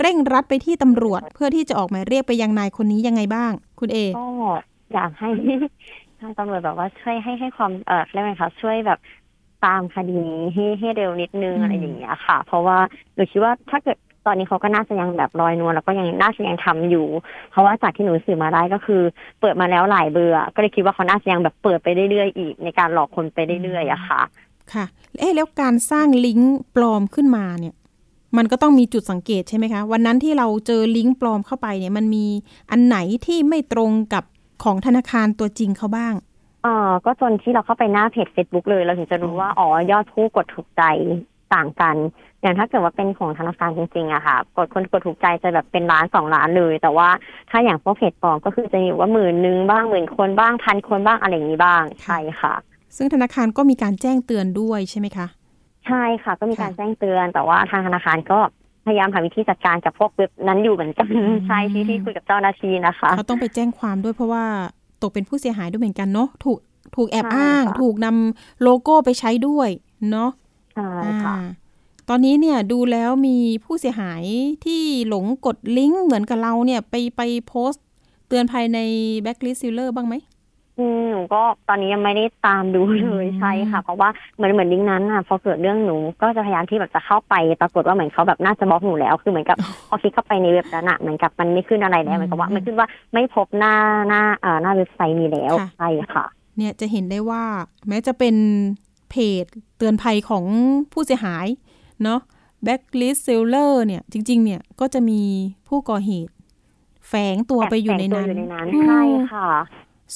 [0.00, 4.26] เร่งรัดไปที่ตำรวจ เพื่อที่จะออกหมายเรียกไปยังนายคนนี้ยังไงบ้าง คุณเอก็
[4.94, 5.28] อยากให้
[6.20, 8.98] ทางตำรวจแบบว่าช่วยให้ให้ความเออเรียกว่าไงคะช่วยแบบ
[9.64, 12.78] ตามคดีนี้ให้ให้เร็วนิดนึงอืมอะไรอย่างเงี้ยค่ะ เพราะว่า
[13.14, 17.06] หนูคิดว่าถ้าเกิด ตอนนี้เขาก็น่าจะยังแบบลอยนวลแล้วก็ยังน่าจะยังทำอยู่
[17.50, 19.02] เพราะว่าจากที่หนูสืบมาได้ก็คือ
[19.40, 24.20] เปิดมาแล้วหลายเบอร์อะก็เลยคิดว่าเขาน่าจะยังแบบเปิดไปเรื่อยๆอีก ในการหลอกคนไปเรื่อยๆอะค่ะ
[24.72, 24.84] ค่ะ
[25.18, 27.74] เอ๊ะแล้วการสร้างลิงก์ปลอมขึ้นมาเนี่ย
[28.36, 32.26] มันก็ต้องมีจุดสังเกตใช่ไหมคะ วันนั้นที่เราเจอลิงก์ปลอมเข้าไปเนี่ย มันมี
[32.70, 34.24] อันไหนที่ไม่ตรงกับ
[34.64, 36.14] ของธนาคารตัวจริงเขาบ้าง
[36.62, 40.82] เออก็จนที่เราเข้าไปหน้าเพจ Facebook เลย เราถึงจะรู้ว่า อ๋อ ยอดผู้กดถูกใจ
[41.54, 41.96] ต่างกัน
[42.42, 47.08] อย่างถ้าเกิดว่าเป็นของธนาคารจริงๆอะค่ะ กดคนกดถูกใจจะแบบเป็นล้านสองล้านเลย แต่ว่า
[47.50, 52.54] ถ้าอย่างพวกเพจปลอมก็คือจะมีอยู่ว่าหมื่นนึงบ้างหมื่นคนบ้างพันคนบ้างอะไรอย่างนี้บ้างใช่ค่ะ
[52.96, 55.26] ซึ่งธนาคารก็มีการแจ้งเตือนด้วยใช่ไหมคะ
[55.86, 58.38] ใช่ค่ะ ก็มีการค่ะแจ้งเตือน แต่ว่าทางธนาคารก็
[58.86, 61.10] พยายามหาวิธีจัดการกับพวกเว็บนั้นอยู่เหมือนกัน
[61.46, 64.44] ใช่ที่ที่คุยกับเจ้าหน้าที่นะคะเขาต้องไปแจ้งความด้วยเพราะว่า
[65.02, 66.58] ตกเป็นผู้เสียหายด้วยเหมือนกันเนาะถูก
[66.96, 69.68] ถูกแอบใช่อ้างค่ะถูกนำโลโก้ไปใช้ด้วย
[70.10, 70.30] เนาะ
[70.76, 70.90] ใช่
[71.24, 71.46] ค่ะอ่า
[72.08, 74.24] ตอนนี้เนี่ยดูแล้วมีผู้เสียหาย
[74.64, 77.84] ที่หลงกดลิงก์เหมือนกับเราเนี่ยไปไปโพสต์
[78.28, 78.78] เตือนภายใน
[79.24, 80.16] Blacklist Sealer บ้างไหม
[80.78, 89.56] อืมหนูก็ตอนนี้ยังไม่ได้ตามดูเลยอืมใช่ค่ะ เพราะว่าเหมือนเหมือนลิงก์นั้นอะ พอเกิดเรื่องหนูก็จะพยายามที่แบบจะเข้าไป ปรากฏว่าเหมือนเขาแบบน่าจะบล็อกหนูแล้ว คือเหมือนกับ
[89.88, 93.74] พอคลิกเข้าไปในเว็บนั้นอะเหมือนกับมันไม่ขึ้นอะไรแล้วเหมือนกับว่ามันขึ้นว่าไม่พบหน้า
[94.08, 96.24] หน้าเอ่อหน้าเว็บไซต์นี้แล้วใช่ค่ะ
[96.56, 97.42] เนี่ยจะเห็นได้ว่า
[97.88, 98.34] แม้จะเป็น
[99.16, 99.44] เพจ
[99.78, 100.44] เตือนภัยของ
[100.92, 101.46] ผู้เสียหาย
[102.02, 102.20] เนาะ
[102.64, 105.22] Blacklist Sealer เนี่ยจริง ๆ เนี่ยก็จะมี
[105.68, 106.32] ผู้ก่อเหตุ
[107.08, 109.02] แฝงตัวไปอยู่ในแฝงตัวนั้นอยู่ในนั้นอืมใช่
[109.32, 109.48] ค่ะ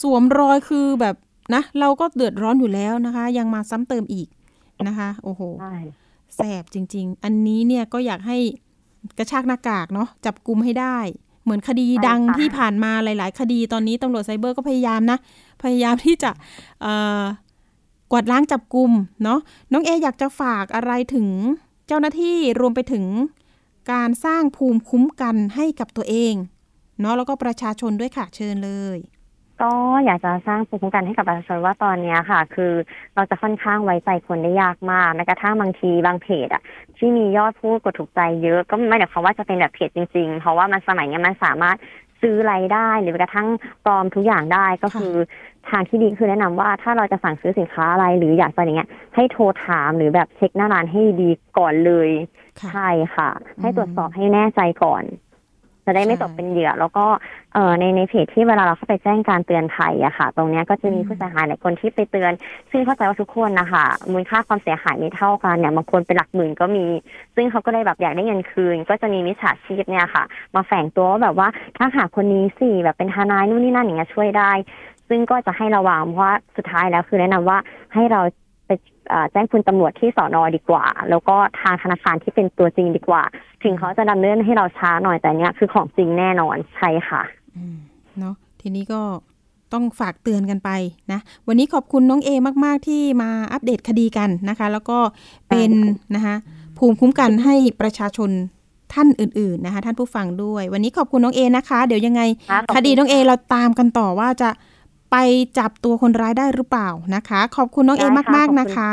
[0.01, 1.17] สวมรอยคือแบบ
[1.55, 4.29] นะ เราก็เดือดร้อนอยู่แล้วนะคะ ยังมาซ้ำเติมอีก
[4.87, 5.77] นะคะ โอ้โหใช่
[6.37, 8.39] แสบจริง ๆ อันนี้เนี่ยก็อยากให้
[9.19, 10.99] กระชากหน้ากากเนาะจับกลุ่มให้ได้
[11.43, 15.19] เหมือนคดีดังที่ผ่านมาหลาย ๆ คดีตอนนี้ตำรวจไซเบอร์ก็พยายามนะ
[15.63, 16.31] พยายามที่จะ
[16.83, 17.23] เอ่อ
[18.11, 18.91] กวาดล้างจับกลุ่ม
[19.23, 19.41] เนาะ
[19.73, 21.29] น้องเออยากจะฝากอะไรถึง
[21.87, 23.05] เจ้าหน้าที่รวมไปถึง
[23.93, 26.35] การสร้างภูมิคุ้มกันให้กับตัวเอง
[27.01, 28.99] เนาะแล้วก็ประชาชนด้วยค่ะเชิญเลย
[29.63, 29.73] ก็
[30.05, 32.73] อยากจะสร้างภูมิคุ้มกันให้กับประชาชนว่าตอนนี้ค่ะ คือ
[33.15, 36.63] เราจะค่อนข้างไว้ใจคนได้ยากมากแม้กระทั่งบางทีบางเพจอะ
[36.97, 41.77] ที่มียอดผู้กดถูกใจเยอะก็ไม่ได้ความว่าจะเป็นแบบเพจจริงๆ เพราะว่ามันสมัยนี้มันสามารถ
[42.21, 43.49] ซื้อรายได้หรือกระทั่ง
[43.85, 45.15] ปลอมทุกอย่างได้ก็คือ
[45.69, 52.11] ทางที่ดีคือแนะนำว่าถ้าเราจะสั่งซื้อสินค้าอะไรหรืออยากจะอย่างเงี้ย ให้โทรถามหรือแบบเช็คหน้าร้านให้ดีก่อนเลย
[52.61, 55.05] ค่ะใช่ค่ะ ให้อืมตรวจสอบให้แน่ใจก่อน
[55.87, 57.05] จะได้ไม่ใช่ตกเป็นเหยื่อ แล้วก็
[57.55, 62.33] เอ่อในในเพจที่เวลาเราเข้าไปแจ้งการเตือนภัยอะค่ะ ตรงเนี้ยก็จะมีอืมผู้เสียหายหลายคนที่ไปเตือน
[62.71, 66.87] ซึ่งเข้าใจว่าทุกคนนะคะมูลค่าความเสียหายไม่เท่ากันเนี่ยบางคนเป็นหลักหมื่นก็มี
[67.35, 74.53] ซึ่งเขาก็เลยแบบอยากได้เงินคืน ก็จะมีมิจฉาชีพเนี่ยค่ะ มาแฝงตัวว่าแบบว่าถ้าหากคนนี้สิแบบเป็นทนายนู่นนี่นั่นอย่างเงี้ยช่วยได้
[75.11, 77.59] ซึ่งก็จะให้ระวังเพราะว่าสุดท้ายแล้วคือแนะนำว่า
[77.95, 78.21] ให้เรา
[78.67, 78.71] ไป
[79.09, 83.23] เอ่อแจ้งคุณตำรวจที่สอนอดีกว่า แล้วก็ทางธนาคารที่เป็นตัวจริงดีกว่า
[83.63, 87.23] ถึงเขาจะดำเนินให้เราช้าหน่อยแต่เนี้ยคือของจริงแน่นอนใช่ค่ะ
[87.57, 87.77] อืม
[88.19, 89.03] เนาะทีนี้ก็
[89.73, 90.71] ต้องฝากเตือนกันไป
[91.13, 92.31] นะ วันนี้ขอบคุณน้องเอ
[92.65, 94.99] มาก ๆ ที่มาอัปเดตคดีกันนะคะ แล้วก็
[95.49, 95.71] เป็น
[96.15, 96.37] นะคะ
[96.79, 98.31] ภูมิคุ้มกันให้ประชาชน
[98.95, 104.51] ท่านอื่น ๆ นะคะ ท่านผู้ฟังด้วย วันนี้ขอบคุณน้องเอนะคะ เดี๋ยวยังไงค่ะขอบคุณคดีน้องเอเราตามกันต่อว่าจะ
[105.11, 105.17] ไป
[105.59, 108.93] จับตัวคนร้ายได้หรือเปล่านะคะ ขอบคุณน้องเอได้ค่ะมากขอบคุณๆนะคะ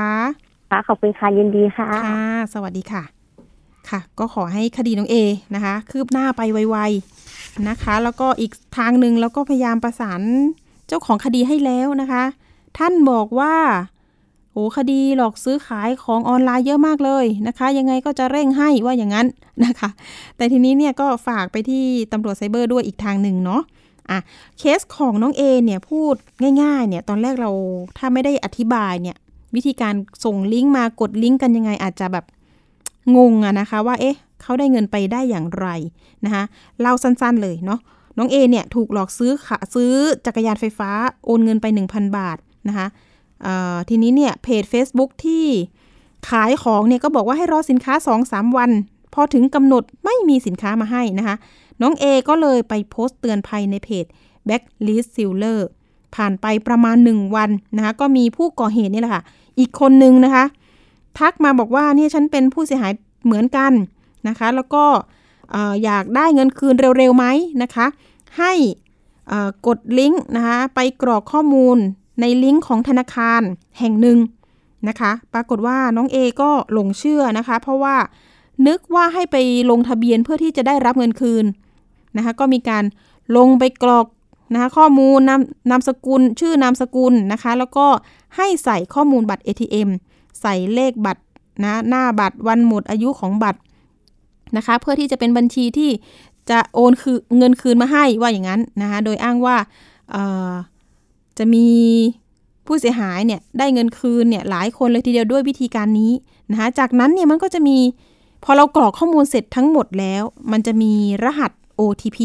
[0.71, 2.21] ค่ะ ขอบคุณค่ะยินดีค่ะ ค่ะ
[2.53, 3.03] สวัสดีค่ะ
[3.89, 5.15] ค่ะ ก็ขอให้คดีน้องเอ
[5.55, 10.21] นะคะ คืบหน้าไปไวๆนะคะ แล้วก็อีกทางหนึ่งเราก็พยายามประสาน
[10.87, 12.23] เจ้าของคดีให้แล้วนะคะ
[12.77, 13.55] ท่านบอกว่า
[14.51, 19.27] โอ้คดีหลอกซื้อขายของออนไลน์เยอะมากเลยนะคะ ยังไงก็จะเร่งให้ว่าอย่างนั้น
[19.65, 19.89] นะคะ
[20.37, 23.61] แต่ทีนี้เนี่ยก็ฝากไปที่ตำรวจไซเบอร์ด้วยอีกทางหนึ่งเนาะ
[24.11, 24.19] อะ
[24.57, 26.15] เคสของน้องเอเนี่ยพูด
[26.61, 27.51] ง่ายๆเนี่ยตอนแรกเรา
[27.97, 29.17] ถ้าไม่ได้อธิบายเนี่ย
[29.55, 29.93] วิธีการ
[30.25, 32.25] ส่งลิงก์มากดลิงก์กันยังไงอาจจะแบบ
[33.15, 35.67] งงอะนะคะว่าเอ๊ะเขาได้เงินไปได้อย่างไร
[36.25, 36.43] นะคะ
[36.81, 37.79] เล่าสั้นๆเลยเนาะ
[38.17, 39.93] น้องเอเนี่ยถูกหลอกซื้อขาซื้อ
[40.25, 40.89] จักรยานไฟฟ้า
[41.25, 42.87] โอนเงินไป 1,000 บาทนะคะ
[43.89, 45.45] ทีนี้เนี่ยเพจ Facebook ที่
[46.29, 47.93] ขายของเนี่ยก็บอกว่าให้รอสินค้า
[48.25, 48.71] 2-3 วัน
[49.13, 51.35] พอถึงกำหนดไม่มีสินค้ามาให้นะคะ
[51.81, 54.05] น้องเอก็เลยไปโพสต์เตือนภัยในเพจ
[54.47, 55.59] Backlist Sealer
[56.15, 59.23] ผ่านไปประมาณ 1 วันนะคะ ก็มีผู้ก่อเหตุนี่แหละค่ะ
[59.59, 60.45] อีกคนนึงนะคะ
[61.17, 62.93] ทักมาบอกว่าเนี่ยฉันเป็นผู้เสียหาย
[63.25, 63.73] เหมือนกัน
[64.27, 64.85] นะคะ แล้วก็
[65.51, 67.25] เอ่อยากได้เงินคืนเร็วๆไหม
[67.61, 67.85] นะคะ
[68.37, 68.53] ให้
[69.67, 71.77] กดลิงก์นะคะไปกรอกข้อมูล
[72.21, 73.41] ในลิงก์ของธนาคาร
[73.79, 74.17] แห่งหนึ่ง
[74.87, 77.95] นะคะ ปรากฏว่าน้องเอก็หลงเชื่อนะคะ เพราะว่า
[78.67, 79.37] นึกว่าให้ไป
[79.71, 81.45] ลงทะเบียนเพื่อที่จะได้รับเงินคืน
[82.17, 82.83] นะคะก็มีการ
[83.37, 84.07] ลงไปกรอก
[84.53, 87.85] นะคะข้อมูลนามนามสกุล ชื่อนามสกุลนะคะ แล้วก็
[88.35, 89.89] ให้ใส่ข้อมูลบัตร ATM
[90.41, 91.21] ใส่เลขบัตร
[91.63, 93.59] นะหน้าบัตรวันหมดอายุของบัตร
[94.57, 95.89] นะคะ เพื่อที่จะเป็นบัญชีที่
[96.49, 99.55] จะโอนคือเงินคืนมาให้ว่าอย่างนั้นนะคะโดยอ้างว่า
[101.37, 101.67] จะมี
[102.65, 106.11] ผู้เสียหายเนี่ยได้เงินคืนเนี่ยหลายคนเลยทีเดียวด้วยวิธีการนี้
[106.51, 107.77] นะคะจากนั้นเนี่ยมันก็จะมี
[108.43, 112.19] พอเรากรอกข้อมูลเสร็จทั้งหมดแล้ว มันจะมีรหัส OTP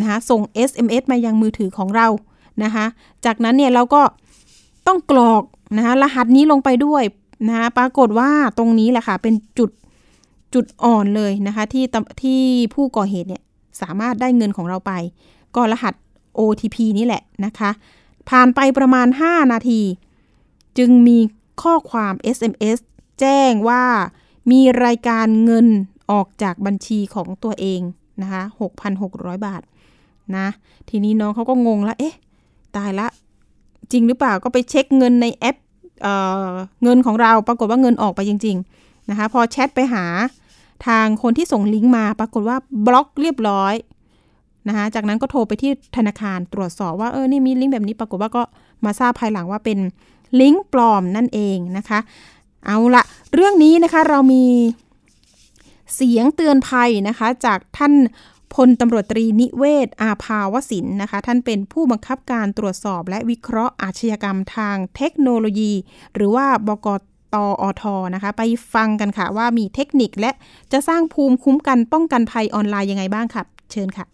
[0.00, 2.06] นะคะส่ง SMS มายังมือถือของเรา
[2.64, 2.86] นะคะ
[3.24, 4.02] จากนั้นเนี่ยเราก็
[4.86, 5.42] ต้องกรอก
[5.76, 7.02] นะคะรหัสนี้ลงไปด้วย
[7.48, 9.70] นะคะปรากฏว่าตรงนี้แหละค่ะเป็นจุด
[10.54, 11.84] จุดอ่อนเลยนะคะที่
[12.22, 12.40] ที่
[12.74, 13.42] ผู้ก่อเหตุเนี่ย
[13.80, 14.92] สามารถได้เงินของเราไป
[15.54, 15.94] ก็รหัส
[16.38, 17.70] OTP นี่แหละนะคะ
[18.28, 19.80] ผ่านไปประมาณ 5 นาที
[20.78, 21.18] จึงมี
[21.62, 22.78] ข้อความ SMS
[23.20, 23.84] แจ้งว่า
[24.50, 25.66] มีรายการเงิน
[26.10, 27.80] ออกจากบัญชีของตัวเอง
[28.22, 28.42] นะคะ
[28.94, 29.62] 6,600 บาท
[30.36, 30.46] นะ
[30.88, 32.14] ทีนี้น้องเขาก็งงแล้วเอ๊ะ
[32.76, 33.06] ตายละ
[33.92, 35.56] จริงหรือเปล่าก็ไปเช็คเงินในแอป
[36.02, 36.08] เอ
[36.50, 36.52] อ
[36.82, 40.04] เงินของเราปรากฏว่าเงินออกไปจริงๆนะคะพอแชทไปหา
[40.86, 43.74] ทางคนที่ส่งลิงก์มาปรากฏว่าบล็อกเรียบร้อย
[44.68, 48.42] นะคะจากนั้นก็โทรไปที่ธนาคารตรวจสอบว่าเออนี่มีลิงก์แบบนี้ปรากฏว่าก็
[48.84, 49.78] มาทราบภายหลังว่าเป็น
[50.40, 51.98] ลิงก์ปลอมนั่นเองนะคะ
[52.66, 54.44] เอาละเรื่องนี้นะคะเรามี
[55.94, 57.94] เสียงเตือนภัยนะคะ จากท่าน
[58.54, 65.72] พลตำรวจตรีนิเวศ อาภาวสินนะคะ ท่านเป็นผู้บังคับการตรวจสอบและวิเคราะห์อาชญากรรมทางเทคโนโลยี
[66.14, 66.88] หรือว่าบก
[67.34, 67.82] ตอท
[68.14, 68.42] นะคะ ไป
[68.74, 70.30] ฟังกันค่ะว่ามีเทคนิคและ
[70.72, 74.06] จะสร้างภูมิคุ้มกันป้องกันภัยออนไลน์ยังไงบ้างครับ เชิญค่ะ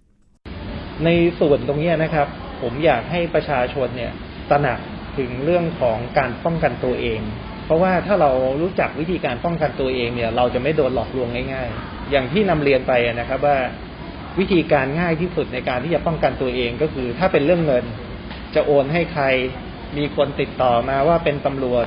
[1.04, 1.08] ใน
[1.38, 2.26] ส่วนตรงนี้นะครับ
[2.62, 4.12] ผมอยากให้ประชาชนเนี่ย
[4.50, 4.78] ตระหนัก
[5.18, 7.20] ถึงเรื่องของการป้องกันตัวเอง
[7.64, 8.31] เพราะว่าถ้าเรา
[8.62, 13.59] รู้จักวิธีการป้องกันตัวเองเนี่ย เราจะไม่โดนหลอกลวงง่าย ๆ อย่างที่นำเรียนไปนะครับ ว่า
[14.38, 17.85] วิธีการง่ายที่สุดในการที่จะป้องกันตัวเองก็คือ ถ้าเป็นเรื่องเงิน
[18.55, 19.25] จะโอนให้ใคร
[19.98, 21.87] มีคนติดต่อมาว่าเป็นตำรวจ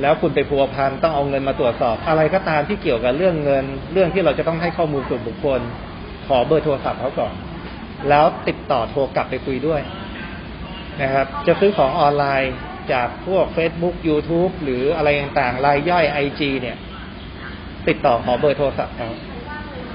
[0.00, 5.60] แล้วคุณไปพัวพันต้องเอาเงินมาตรวจสอบ อะไรก็ตามที่เกี่ยวกับเรื่องเงิน เรื่องที่เราจะต้องให้ข้อมูลส่วนบุคคล
[6.26, 7.34] ขอเบอร์โทรศัพท์เขาก่อน
[8.08, 9.80] แล้วติดต่อโทรกลับไปคุยด้วย
[11.02, 12.52] นะครับ จะซื้อของออนไลน์
[12.92, 16.76] จากพวก Facebook YouTube หรืออะไรต่างๆรายย่อย IG เนี่ย
[17.88, 19.10] ติดต่อขอเบอร์โทรศัพท์เขา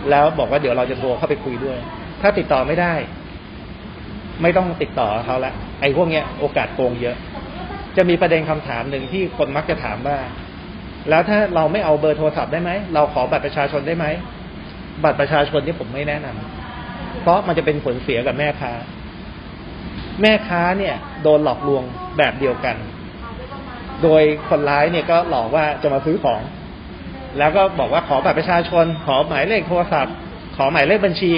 [0.09, 1.77] แล้วบอกว่าเดี๋ยวเราจะโทรเข้าไปคุยด้วย
[2.21, 2.93] ถ้าติดต่อไม่ได้
[4.41, 7.15] ไม่ต้องติดต่อเขาละไอ้พวกเนี้ยโอกาสโกงเยอะ
[7.97, 10.17] จะมีประเด็นคำถามหนึ่งที่คนมักจะถามว่า
[11.09, 14.05] แล้วถ้าเราไม่เอาเบอร์โทรศัพท์ได้ไหมเราขอบัตรประชาชนได้ไหม
[15.03, 18.73] บัตรประชาชนนี่ผมไม่แนะนำเพราะมันจะเป็นผลเสียกับแม่ค้า
[20.21, 20.95] แม่ค้าเนี่ย
[21.27, 21.83] ดนหลอกลวง
[22.17, 22.75] แบบเดียวกัน
[24.03, 26.41] โดยคนร้ายเนี่ยก็หลอกว่าจะมาซื้อของ
[27.37, 30.13] แล้วก็บอกว่าขอบัตรประชาชน ขอหมายเลขโทรศัพท์
[30.55, 31.33] ขอหมายเลขบัญชี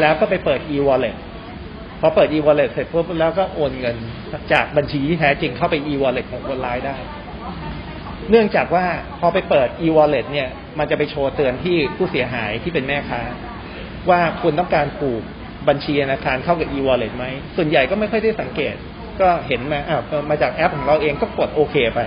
[0.00, 1.16] แล้วก็ไปเปิด e-wallet
[2.00, 3.96] พอเปิด e-wallet เสร็จปุ๊บแล้วก็โอนเงิน
[4.52, 6.96] จากบัญชีที่แท้จริงเข้าไป e-wallet ของคนร้ายได้
[8.30, 8.86] เนื่องจากว่า
[9.18, 13.22] พอไปเปิด e-wallet เนี่ย มันจะไปโชว์เตือนที่ผู้เสียหายที่เป็นแม่ค้า
[14.10, 15.22] ว่าคุณต้องการผูก
[15.68, 17.24] บัญชีธนาคารเข้ากับ e-wallet ไหม
[17.56, 18.74] ส่วนใหญ่ก็ไม่ค่อยได้สังเกต
[19.20, 22.00] ก็เห็นมาอ้าวมาจากแอปของเราเองก็กดโอเคไป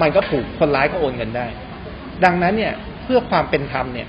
[0.00, 1.46] มันก็ผูกคนร้ายก็โอนเงินได้
[2.24, 4.08] ดังนั้นเนี่ยเพื่อความเป็นธรรมเนี่ย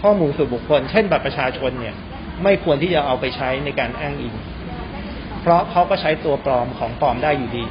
[0.00, 1.94] ข้อมูลส่วนบุคคล เช่นบัตรประชาชนเนี่ย
[2.42, 4.34] ไม่ควรที่จะเอาไปใช้ในการอ้างอิง
[5.40, 7.64] เพราะเขาก็ใช้ตัวปลอมของปลอมได้อยู่ดี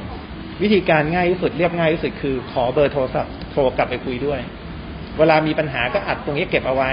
[0.61, 4.39] วิธีการง่ายที่สุดเรียบง่ายที่สุดคือ ขอเบอร์โทรศัพท์โทรกลับไปคุยด้วย
[5.17, 6.91] เวลามีปัญหาก็อัดตรงนี้เก็บเอาไว้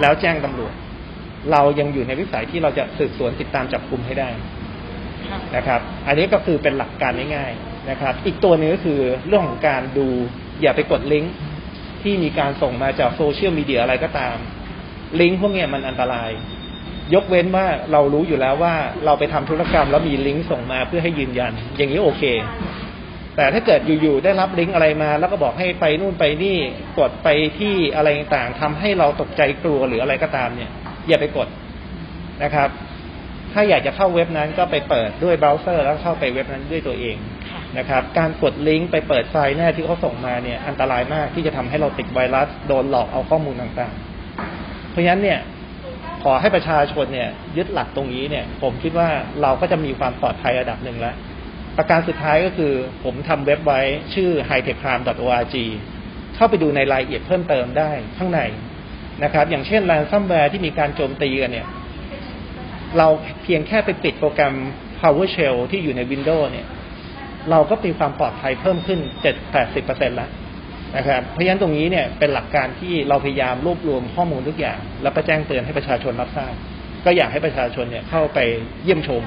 [0.00, 0.72] แล้วแจ้งตำรวจ
[1.52, 4.28] เรายังอยู่ในวิสัยที่เราจะสืบสวนติดตามจับกลุ่มให้ได้
[5.56, 10.08] นะครับ อันนี้ก็คือเป็นหลักการง่ายๆนะครับ อีกตัวหนึงก็คือเรื่องของการดู
[10.62, 11.34] อย่าไปกดลิงก์
[12.02, 14.36] ที่มีการส่งมาจากโซเชียลมีเดียอะไรก็ตาม
[15.20, 16.30] ลิงก์พวกนี้มันอันตราย
[17.14, 22.22] ยกเว้นว่าเรารู้อยู่แล้วว่าเราไปทำธุรกรรมแล้วมีลิงก์ส่งมาเพื่อให้ยืนยัน อย่างนี้โอเค
[23.36, 26.56] แต่ถ้าเกิดอยู่ๆได้รับลิงก์อะไรมา แล้วก็บอกให้ไปนู่นไปนี่
[26.98, 27.28] กดไป
[27.58, 30.70] ที่อะไรต่างๆทำให้เราตกใจกลัวหรืออะไรก็ตามเนี่ย
[31.08, 31.48] อย่าไปกด
[32.44, 32.68] นะครับ
[33.52, 37.16] ถ้าอยากจะเข้าเว็บนั้นก็ไปเปิดด้วยเบราว์เซอร์ แล้วเข้าไปเว็บนั้นด้วยตัวเอง
[37.78, 45.38] นะครับ การกดลิงก์ไปเปิดไฟล์แน่ที่เขาส่งมาเนี่ยอันตรายมากที่จะทำให้เราติดไวรัสโดนหลอกเอาข้อมูลต่างๆ เพราะฉะนั้นเนี่ย
[46.22, 49.08] ขอให้ประชาชนเนี่ยยึดหลักตรงนี้เนี่ย ผมคิดว่า
[49.42, 51.14] เราก็จะมีความปลอดภัยระดับหนึ่งแล้ว
[51.76, 52.72] ประการสุดท้ายก็คือ
[53.04, 53.80] ผมทำเว็บไว้
[54.14, 55.56] ชื่อ hightechcrime.org
[56.34, 58.40] เข้าไปดูในรายละเอียดเพิ่มเติมได้ข้างใน
[59.24, 61.66] นะครับ อย่างเช่น ransomware ที่มีการโจมตีกันเนี่ย
[62.98, 63.08] เรา
[63.42, 64.54] เพียงแค่ไปปิดโปรแกรม
[65.00, 66.66] PowerShell ที่อยู่ใน Windows เนี่ย
[67.50, 69.00] เราก็มีความปลอดภัยเพิ่มขึ้น
[69.58, 70.30] 7-80%แล้ว
[70.96, 76.52] นะครับ เพราะฉะนั้นตรงนี้เนี่ยเป็นหลักการที่เราพยายามรวบรวมข้อมูลทุกอย่าง แล้วก็แจ้งเตือนให้ประชาชนรับทราบ
[77.04, 78.38] ก็อยากให้ประชาชนเนี่ยเข้าไป
[78.84, 79.22] เยี่ยมชม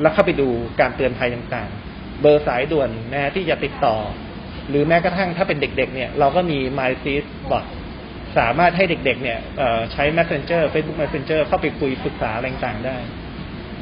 [0.00, 0.48] แล้วเข้าไปดู
[0.80, 3.96] การเตือนภัยต่างๆ เบอร์สายด่วนนะที่จะติดต่อ
[4.68, 7.64] หรือแม้กระทั่งถ้าเป็นเด็กๆ เนี่ยเราก็มี My s e a Bot
[8.36, 9.38] สามารถให้เด็กๆ เนี่ย
[9.92, 12.96] ใช้ Messenger Facebook Messenger เข้าไปคุยปรึกษาอะไรต่างได้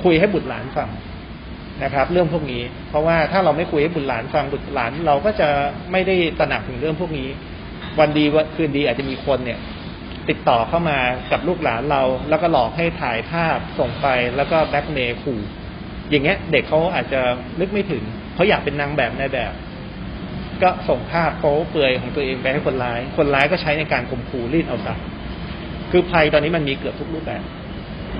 [0.04, 0.90] คุยให้บุตรหลานฟัง
[1.84, 5.48] นะครับ เรื่องพวกนี้ เพราะว่าถ้าเราไม่คุยให้บุตรหลานฟังบุตรหลาน เราก็จะ
[5.92, 7.28] ไม่ได้ตระหนักถึงเรื่องพวกนี้
[7.98, 9.58] วันดีวันคืนดีอาจจะมีคนเนี่ย
[10.28, 10.98] ติดต่อเข้ามา
[11.32, 14.06] กับลูกหลานเรา แล้วก็หลอกให้ถ่ายภาพส่งไป
[14.36, 15.40] แล้วก็แบ็กเมย์ขู่
[16.10, 17.20] อย่างเงี้ย เด็กเขาอาจจะ
[17.60, 18.02] นึกไม่ถึง
[18.34, 19.52] เขาอยากเป็นนางแบบในแบบ
[20.62, 25.04] ก็ส่งภาพโป๊เปลือยของตัวเองไปให้คนร้าย คนร้ายก็ใช้ในการข่มขู่รีดเอาทรัพย์
[25.90, 27.42] คือภัยตอนนี้มันมีเกือบทุกรูปแบบ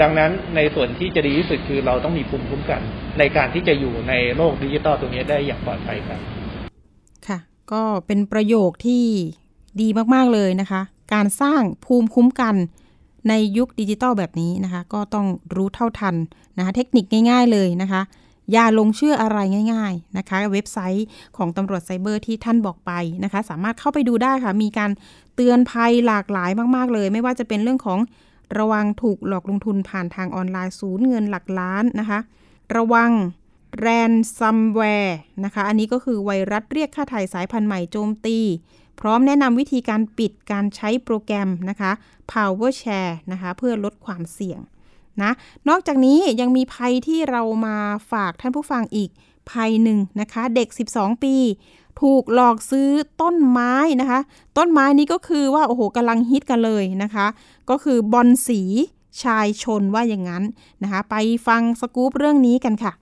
[0.01, 2.81] ดังนั้นในส่วนที่จะดีที่สุดคือเราต้องมีภูมิคุ้มกัน
[3.19, 6.21] ในการที่จะอยู่ในโลกดิจิตอลตรงนี้ได้อย่างปลอดภัยครับ
[7.27, 7.39] ค่ะ
[7.73, 9.05] ก็เป็นประโยคที่
[9.81, 10.81] ดีมากๆเลยนะคะ
[11.15, 12.55] การสร้างภูมิคุ้มกัน
[13.29, 16.15] ในยุคดิจิตอลแบบนี้นะคะ ก็ต้องรู้เท่าทัน
[16.59, 18.01] นะคะ เทคนิคง่าย ๆเลยนะคะ
[18.53, 19.39] อย่าหลงเชื่ออะไร
[19.73, 21.07] ง่าย ๆนะคะ เว็บไซต์
[21.37, 22.93] ของตำรวจไซเบอร์ที่ท่านบอกไป
[23.25, 24.91] นะคะ สามารถเข้าไปดูได้ค่ะ มีการ
[25.35, 27.99] เตือนภัยหลากหลายมากๆเลย ไม่ว่าจะเป็นเรื่องของ
[28.59, 32.19] ระวังถูกหลอกลงทุนผ่านทางออนไลน์ศูนย์เงินหลักล้านนะคะ
[32.77, 33.11] ระวัง
[33.81, 38.39] แรนซัมแวร์นะคะ อันนี้ก็คือไวรัสเรียกค่าไถ่สายพันธุ์ใหม่โจมตี
[39.01, 41.93] พร้อมแนะนำวิธีการปิดการใช้โปรแกรมนะคะ
[42.31, 44.61] PowerShare นะคะ เพื่อลดความเสี่ยง
[45.23, 45.31] นะ
[45.69, 47.77] นอกจากนี้ยังมีภัยที่เรามา
[48.13, 49.11] ฝากท่านผู้ฟังอีก
[49.51, 51.37] ภัยหนึ่งนะคะ เด็ก 12 ปี
[52.01, 52.89] ถูกหลอกซื้อ
[53.23, 54.21] ต้นไม้นะคะ
[54.59, 57.27] ต้นไม้นี้ก็คือว่าโอ้โหกำลังฮิตกันเลยนะคะ
[57.71, 58.63] ก็คือบอลสี
[59.23, 60.45] ชายชนว่าอย่างนั้น
[60.83, 62.93] นะคะ ไปฟังสกู๊ปเรื่องนี้กันค่ะ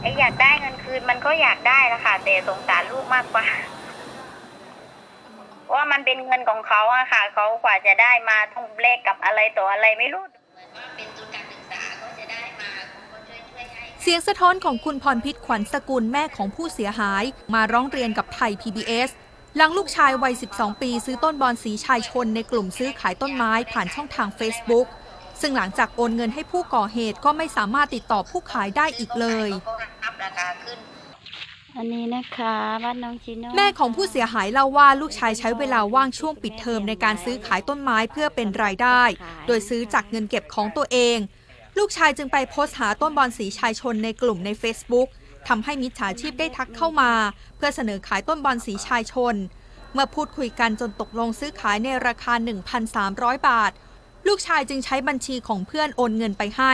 [0.00, 3.46] ไออยากได้เงินคืนมันก็อยากได้ละค่ะแต่สงสารลูกมากกว่า
[5.74, 12.70] ว่ามันเป็นเงินของเขาอะค่ะเขากว่าจะได้มาต้องแลกกับอะไรต่ออะไรไม่รู้เหมือนว่าเป็นทุนการศึกษาก็จะได้มา
[13.18, 13.66] ช่วย
[14.02, 19.10] เสียงสะท้อนของคุณพรพิษขวัญสกุลแม่ของผู้เสียหาย มาร้องเรียนกับไทย PBS
[19.56, 24.86] หลังลูกชายวัย 12 ปี ซื้อต้นบอนสีชายชนในกลุ่มซื้อขายต้นไม้ผ่านช่องทาง Facebook
[25.40, 29.48] ซึ่งหลังจากโอนเงินให้ผู้ก่อเหตุก็ไม่สามารถติดต่อผู้ขายได้อีกเลย
[30.22, 30.78] ราคาขึ้น
[31.76, 32.54] อันนี้นะคะ
[32.84, 39.02] บ้านน้องจีโน่แม่ของผู้เสียหายเล่าว่าลูกชายใช้เวลาว่างช่วงปิดเทอมในการซื้อขายต้นไม้เพื่อเป็นรายได้
[39.46, 41.18] โดยซื้อจากเงินเก็บของตัวเอง
[41.78, 45.08] ลูกชายจึงไปโพสต์หาต้นบอนสีชายชนในกลุ่มใน Facebook
[45.48, 47.12] ทำให้มิจฉาชีพได้ทักเข้ามา
[47.56, 49.34] เพื่อเสนอขายต้นบอนสีชายชน
[49.92, 52.34] เมื่อพูดคุยกันจนตกลงซื้อขายในราคา
[52.90, 53.72] 1,300 บาท
[54.26, 56.72] ลูกชายจึงใช้บัญชีของเพื่อนโอนเงินไปให้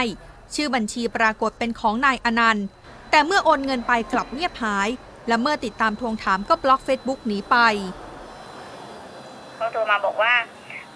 [0.55, 2.65] ชื่อบัญชีปรากฏเป็นของนายอนันต์
[3.11, 4.89] แต่เมื่อโอนเงินไปกลับเงียบหาย
[5.27, 7.57] และเมื่อติดตามทวงถามก็บล็อกเฟซบุ๊กหนีไป
[9.55, 10.33] เขาโทรมาบอกว่า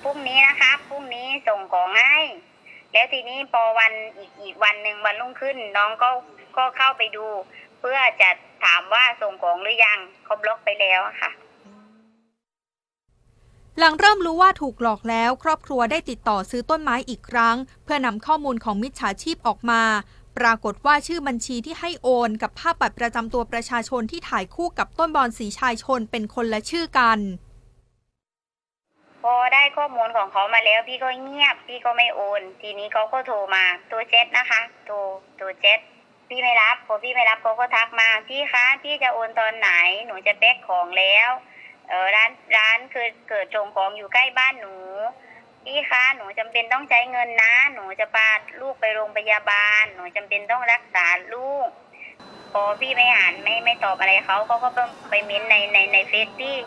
[0.04, 2.18] พรุ่งนี้นะครับพรุ่งนี้ส่งของให้
[2.94, 6.10] แล้วทีนี้พอวันอีกอีกวันหนึ่งวันรุ่งขึ้น น้องก็
[6.58, 7.26] ก็เข้าไปดู
[7.80, 8.30] เพื่อจะ
[8.64, 11.32] ถามว่าส่งของหรือยังเขาบล็อกไปแล้วอะค่ะ
[13.80, 19.82] หลังเริ่มรู้ว่าถูกหลอกแล้ว ครอบครัวได้ติดต่อซื้อต้นไม้อีกครั้ง เพื่อนำข้อมูลของมิจฉาชีพออกมา
[20.38, 27.20] ปรากฏว่าชื่อบัญชีที่ให้โอนกับภาพบัตรประจำตัวประชาชนที่ถ่ายคู่กับต้นบอนสีชายชนเป็นคนละชื่อกัน
[29.24, 34.96] พอได้ข้อมูลของเขามาแล้วพี่ก็เงียบ พี่ก็ไม่โอน ทีนี้เขาก็โทรมาตัวเจ็ดนะคะโทร
[35.40, 35.80] ตัวเจ็ด
[36.30, 39.70] พี่ไม่รับพอพี่ไม่รับเขาก็ทักมาพี่คะพี่จะโอนตอนไหน
[40.06, 41.30] หนูจะแพ็คของแล้ว
[41.90, 44.76] เออร้านร้านคือเกิดส่งของอยู่ใกล้บ้านหนู
[45.64, 48.30] พี่คะหนูจำเป็นต้องใช้เงินนะ หนูจะพา
[48.62, 51.70] ลูกไปโรงพยาบาล หนูจำเป็นต้องรักษาลูก
[52.52, 54.70] พอพี่ไม่อ่านไม่ไม่ตอบอะไรเขาเขาก็
[55.10, 56.58] ไปเม้นในในในเฟซพี่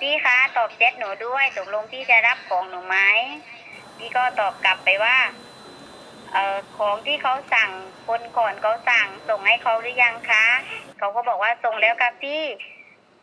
[0.00, 2.96] พี่คะตอบแชทหนูด้วยตกลงพี่จะรับของหนูไหม
[3.96, 5.16] พี่ก็ตอบกลับไปว่า
[6.32, 7.70] เอ่อของที่เขาสั่ง
[8.06, 10.46] คนก่อนเขาสั่งส่งให้เขาหรือยังคะ
[10.98, 12.42] เขาก็บอกว่าส่งแล้วครับพี่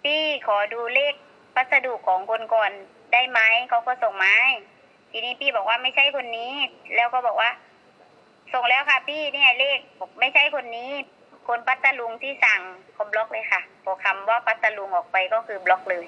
[0.03, 1.13] พี่ขอดูเลข
[1.55, 2.71] พัสดุของคนก่อน
[3.13, 4.49] ได้ไหมเขาก็ส่งมาให้
[5.11, 6.51] ทีนี้พี่บอกว่าไม่ใช่คนนี้
[6.95, 7.51] แล้วก็บอกว่า
[8.53, 10.89] ส่งแล้วค่ะ พี่เนี่ยเลขบอกไม่ใช่คนนี้
[11.47, 12.61] คนพัทลุงที่สั่ง
[12.93, 16.05] เขาบล็อกเลยค่ะพอคำว่าพัทลุงออกไปก็คือบล็อกเลย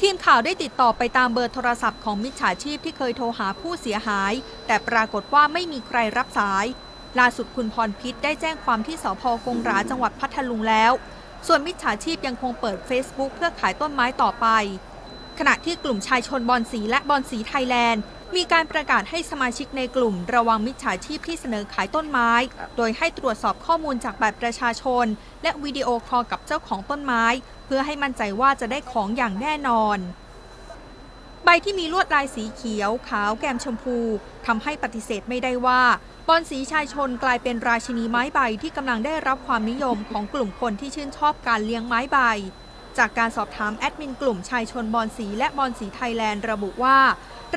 [0.00, 4.32] ทีมข่าวได้ติดต่อไปตามเบอร์โทรศัพท์ของมิจฉาชีพที่เคยโทรหาผู้เสียหาย
[4.66, 6.66] แต่ปรากฏว่าไม่มีใครรับสาย
[7.18, 10.92] ล่าสุดคุณพรพิษได้แจ้งความที่สพกงราจังหวัดพัทลุงแล้ว
[11.46, 14.46] ส่วนมิจฉาชีพยังคงเปิด Facebook เพื่อขายต้นไม้ต่อไป
[15.38, 18.02] ขณะที่กลุ่มชายชนบอลสีและบอลสีไทยแลนด์
[18.36, 22.30] มีการประกาศให้สมาชิกในกลุ่มระวังมิจฉาชีพที่เสนอขายต้นไม้
[22.76, 25.06] โดยให้ตรวจสอบข้อมูลจากบัตรประชาชน
[25.42, 27.24] และวิดีโอคอลกับเจ้าของต้นไม้
[27.66, 29.98] เพื่อให้มั่นใจว่าจะได้ของอย่างแน่นอน
[31.44, 33.98] ใบที่มีลวดลายสีเขียว ขาวแกมชมพู
[34.46, 35.82] ทำให้ปฏิเสธไม่ได้ว่า
[36.28, 42.18] บอลสีชายชนกลายเป็นราชินีไม้ใบที่กำลังได้รับความนิยมของกลุ่มคนที่ชื่นชอบการเลี้ยงไม้ใบ
[42.98, 46.98] จากการสอบถามแอดมินกลุ่มชายชนบอลสีและบอลสีไทยแลนด์ระบุว่า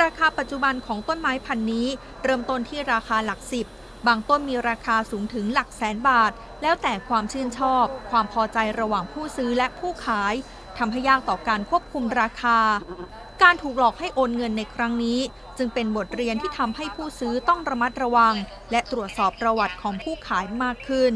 [0.01, 1.87] ราคาปัจจุบันของต้นไม้พันธุ์นี้
[2.23, 3.65] เริ่มต้นที่ราคาหลักสิบ
[4.07, 10.33] บางต้นมีราคาสูงถึงหลักแสนบาท แล้วแต่ความชื่นชอบ ความพอใจระหว่างผู้ซื้อและผู้ขาย
[10.77, 12.59] ทำให้ยากต่อการควบคุมราคา
[13.43, 15.19] การถูกหลอกให้โอนเงินในครั้งนี้
[15.57, 18.35] จึงเป็นบทเรียนที่ทำให้ผู้ซื้อต้องระมัดระวัง
[18.71, 21.13] และตรวจสอบประวัติของผู้ขายมากขึ้น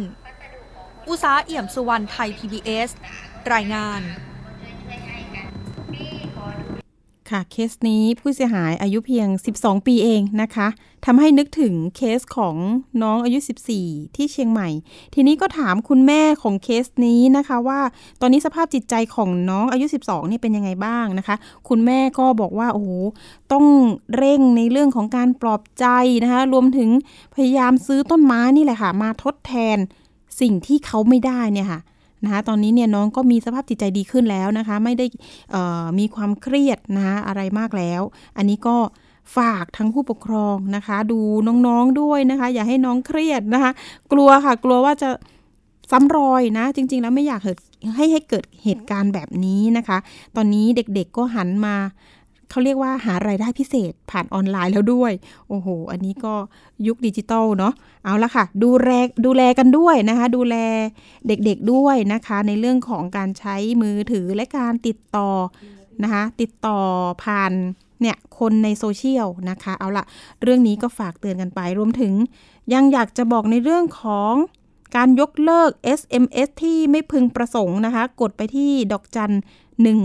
[1.08, 2.90] อุษาเอี่ยมสุวรรณไทย PBS
[3.54, 4.02] รายงาน
[7.30, 9.28] ค่ะเคสนี้ผู้เสียหายอายุเพียง
[9.58, 10.68] 12 ปีเองนะคะ
[11.06, 12.56] ทำให้นึกถึงเคสของ
[13.04, 13.40] น้องอายุ
[13.78, 14.70] 14 ที่เชียงใหม่
[15.14, 17.80] ทีนี้ก็ถามคุณแม่ของเคสนี้นะคะว่า
[18.22, 21.36] ตอนนี้สภาพจิตใจของน้องอายุ 12นี่เป็นยังไงบ้างนะคะ
[21.70, 22.90] คุณแม่ก็บอกว่าโอ้โห
[23.52, 23.66] ต้อง
[24.18, 25.86] เร่งในเรื่องของการปลอบใจ
[26.24, 26.90] นะคะรวมถึง
[27.36, 29.78] พยายามซื้อต้นไม้นี่แหละค่ะ มาทดแทน
[30.42, 31.80] สิ่งที่เขาไม่ได้เนี่ยค่ะ
[32.24, 35.06] นะคะตอนนี้เนี่ยน้องก็มีสภาพจิตใจดีขึ้นแล้วนะคะ ไม่ได้
[36.00, 38.02] มีความเครียดนะคะอะไรมากแล้ว
[38.38, 38.78] อันนี้ก็
[39.38, 41.20] ฝากทั้งผู้ปกครองนะคะ ดู
[41.68, 43.72] น้องๆด้วยนะคะ อย่าให้น้องเครียดนะคะ
[44.12, 45.10] กลัวค่ะ กลัวว่าจะ
[45.92, 47.42] ซ้ำรอยนะ จริง ๆ แล้วไม่อยาก
[47.98, 49.98] ให้ให้เกิดเหตุการณ์แบบนี้นะคะ
[50.36, 51.76] ตอนนี้เด็กๆก็หันมา
[52.52, 55.12] เขาเรียกว่าหารายได้พิเศษผ่านออนไลน์แล้วด้วย
[55.50, 56.34] โอ้โห อันนี้ก็
[56.88, 57.74] ยุคดิจิตอลเนาะ
[58.06, 58.90] เอาละค่ะ ดูแล
[59.26, 60.56] ดูแลกันด้วยนะคะ ดูแล
[61.28, 65.30] เด็กๆด้วยนะคะ ในเรื่องของการใช้มือถือและการติดต่อ
[66.04, 66.80] นะคะ ติดต่อ
[67.24, 67.54] ผ่าน
[68.02, 70.06] เนี่ยคนในโซเชียลนะคะ เอาละ
[70.44, 72.14] เรื่องนี้ก็ฝากเตือนกันไป รวมถึง
[72.74, 74.34] ยังอยากจะบอกในเรื่องของ
[74.96, 79.32] การยกเลิก SMS ที่ไม่พึงประสงค์นะคะ กดไปที่ดอกจัน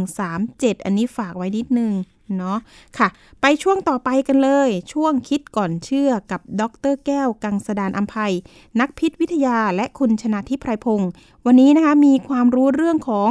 [0.06, 1.92] 137 อันนี้ฝากไว้นิดนึง
[2.36, 2.58] เนาะ
[2.98, 3.08] ค่ะ
[3.40, 6.62] ไปช่วงต่อไปกันเลย ช่วงคิดก่อนเชื่อกับด
[6.92, 8.34] รแก้ว กังสดานอัมภัย
[8.80, 11.10] นักพิษวิทยาและคุณชนะทิพไพรพงศ์
[11.46, 13.28] วันนี้นะคะมีความรู้เรื่องของ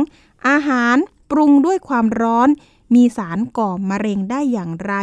[0.48, 0.98] อาหาร
[1.32, 2.50] ปรุงด้วยความร้อน
[2.96, 4.94] มีสารก่อมะเร็งได้อย่างไร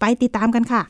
[0.00, 0.82] ไปติดตามกันค่ะ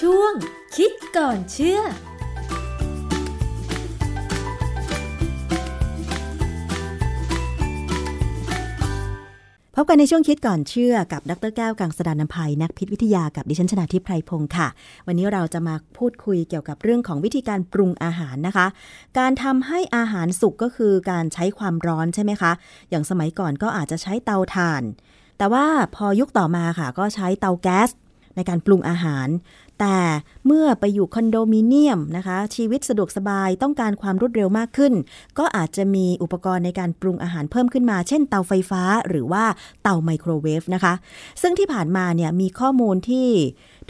[0.00, 0.32] ช่วง
[0.76, 1.80] คิดก่อนเชื่อ
[9.76, 14.68] พบกันในช่วงคิดก่อนเชื่อกับดรแก้วกังสดานนภัยนักพิษวิทยากับดิฉันชนาทิพไพรพงศ์ค่ะ
[15.06, 18.66] วันนี้เราจะมาพูดคุยเกี่ยวกับเรื่องของวิธีการปรุงอาหารนะคะ
[19.18, 22.52] การทำให้อาหารสุกก็คือการใช้ความร้อนใช่ไหมคะ
[22.90, 24.82] อย่างสมัยก่อนก็อาจจะใช้เตาถ่าน
[25.38, 27.90] แต่ว่าพอยุคต่อมาค่ะ ก็ใช้เตาแก๊ส
[28.36, 29.28] ในการปรุงอาหาร
[29.84, 30.00] แต่
[30.46, 34.92] เมื่อไปอยู่คอนโดมิเนียมนะคะ ชีวิตสะดวกสบายต้องการความรวดเร็วมากขึ้น
[35.38, 39.44] ก็อาจจะมีอุปกรณ์ในการปรุงอาหารเพิ่มขึ้นมา เช่นเตาไฟฟ้าหรือว่า
[39.82, 40.94] เตาไมโครเวฟนะคะ
[41.42, 43.28] ซึ่งที่ผ่านมาเนี่ยมีข้อมูลที่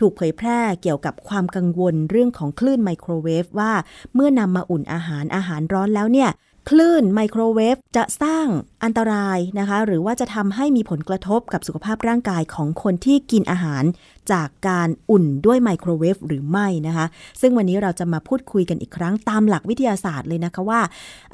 [0.00, 3.72] ถูกเผยแพร่เกี่ยวกับความกังวลเรื่องของคลื่นไมโครเวฟว่า
[4.14, 6.30] เมื่อนำมาอุ่นอาหารอาหารร้อนแล้วเนี่ย
[6.68, 8.46] คลื่นไมโครเวฟจะสร้าง
[8.84, 13.84] อันตรายนะคะ หรือว่าจะทำให้มีผลกระทบกับสุขภาพร่างกายของคนที่กินอาหาร
[14.32, 17.06] จากการอุ่นด้วยไมโครเวฟหรือไม่นะคะ
[17.40, 20.80] ซึ่งวันนี้เราจะมาพูดคุยกันอีกครั้งตามหลักวิทยาศาสตร์เลยนะคะว่า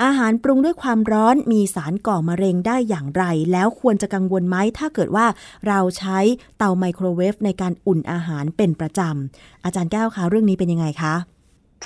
[0.03, 5.26] อาหารปรุงด้วยความร้อนมีสารก่อมะเร็งได้อย่างไร แล้วควรจะกังวลไหมถ้าเกิดว่า
[5.68, 6.18] เราใช้
[6.59, 11.14] เตาไมโครเวฟในการอุ่นอาหารเป็นประจำอาจารย์แก้วคะเรื่องนี้เป็นยังไงคะ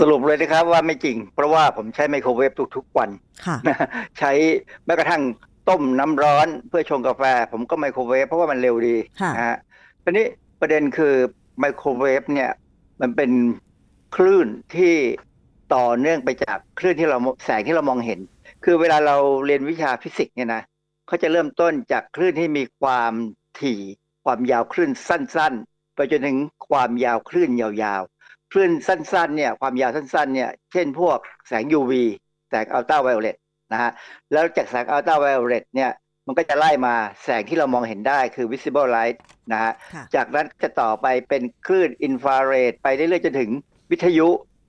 [0.00, 3.10] สรุปเลยนะครับว่าไม่จริง เพราะว่าผมใช้ไมโครเวฟทุกๆวัน
[3.46, 3.56] ค่ะ
[4.18, 4.32] ใช้
[4.86, 5.22] แม้กระทั่ง
[5.68, 7.22] ต้มน้ำร้อนเพื่อชงกาแฟ
[7.52, 9.58] ผมก็ไมโครเวฟเพราะว่ามันเร็วดีค่ะนะฮะ
[10.04, 10.26] ทีนี้
[10.60, 11.14] ประเด็นคือ
[11.58, 12.50] ไมโครเวฟเนี่ย
[13.00, 13.30] มันเป็น
[14.16, 14.94] คลื่นที่
[15.74, 18.20] ต่อเนื่องไปจากคลื่นที่เราแสงที่เรามองเห็น
[18.64, 19.16] คือเวลาเรา
[19.46, 20.62] เรียนวิชาฟิสิกส์เนี่ยนะ
[21.06, 23.12] เขาจะเริ่มต้นจากคลื่นที่มีความ
[23.60, 23.80] ถี่
[24.24, 26.38] ความยาวคลื่นสั้น ๆ ไปจนถึง
[26.68, 28.21] ความยาวคลื่นยาวๆ
[28.52, 31.92] คลื่นสั้นๆเนี่ยความยาวสั้นๆเนี่ยเช่นพวกแสง UV
[32.50, 33.36] แสงอัลตราไวโอเลต
[33.72, 33.90] นะฮะ
[34.32, 35.90] แล้วจากแสงอัลตราไวโอเลตเนี่ย
[36.26, 36.94] มันก็จะไล่มา
[37.24, 39.16] แสงที่เรามองเห็นได้คือ visible light
[39.52, 43.50] นะฮะค่ะจากนั้นจะต่อไปเป็นคลื่นอินฟราเรดไปเรื่อยๆจนถึง
[43.90, 44.28] วิทยุ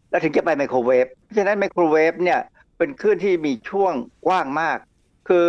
[0.10, 2.40] แล้วถึงจะไปไมโครเวฟเพราะฉะนั้นไมโครเวฟเนี่ย
[2.78, 3.94] เป็นคลื่นที่มีช่วง
[4.26, 4.78] กว้างมาก
[5.28, 5.46] คือ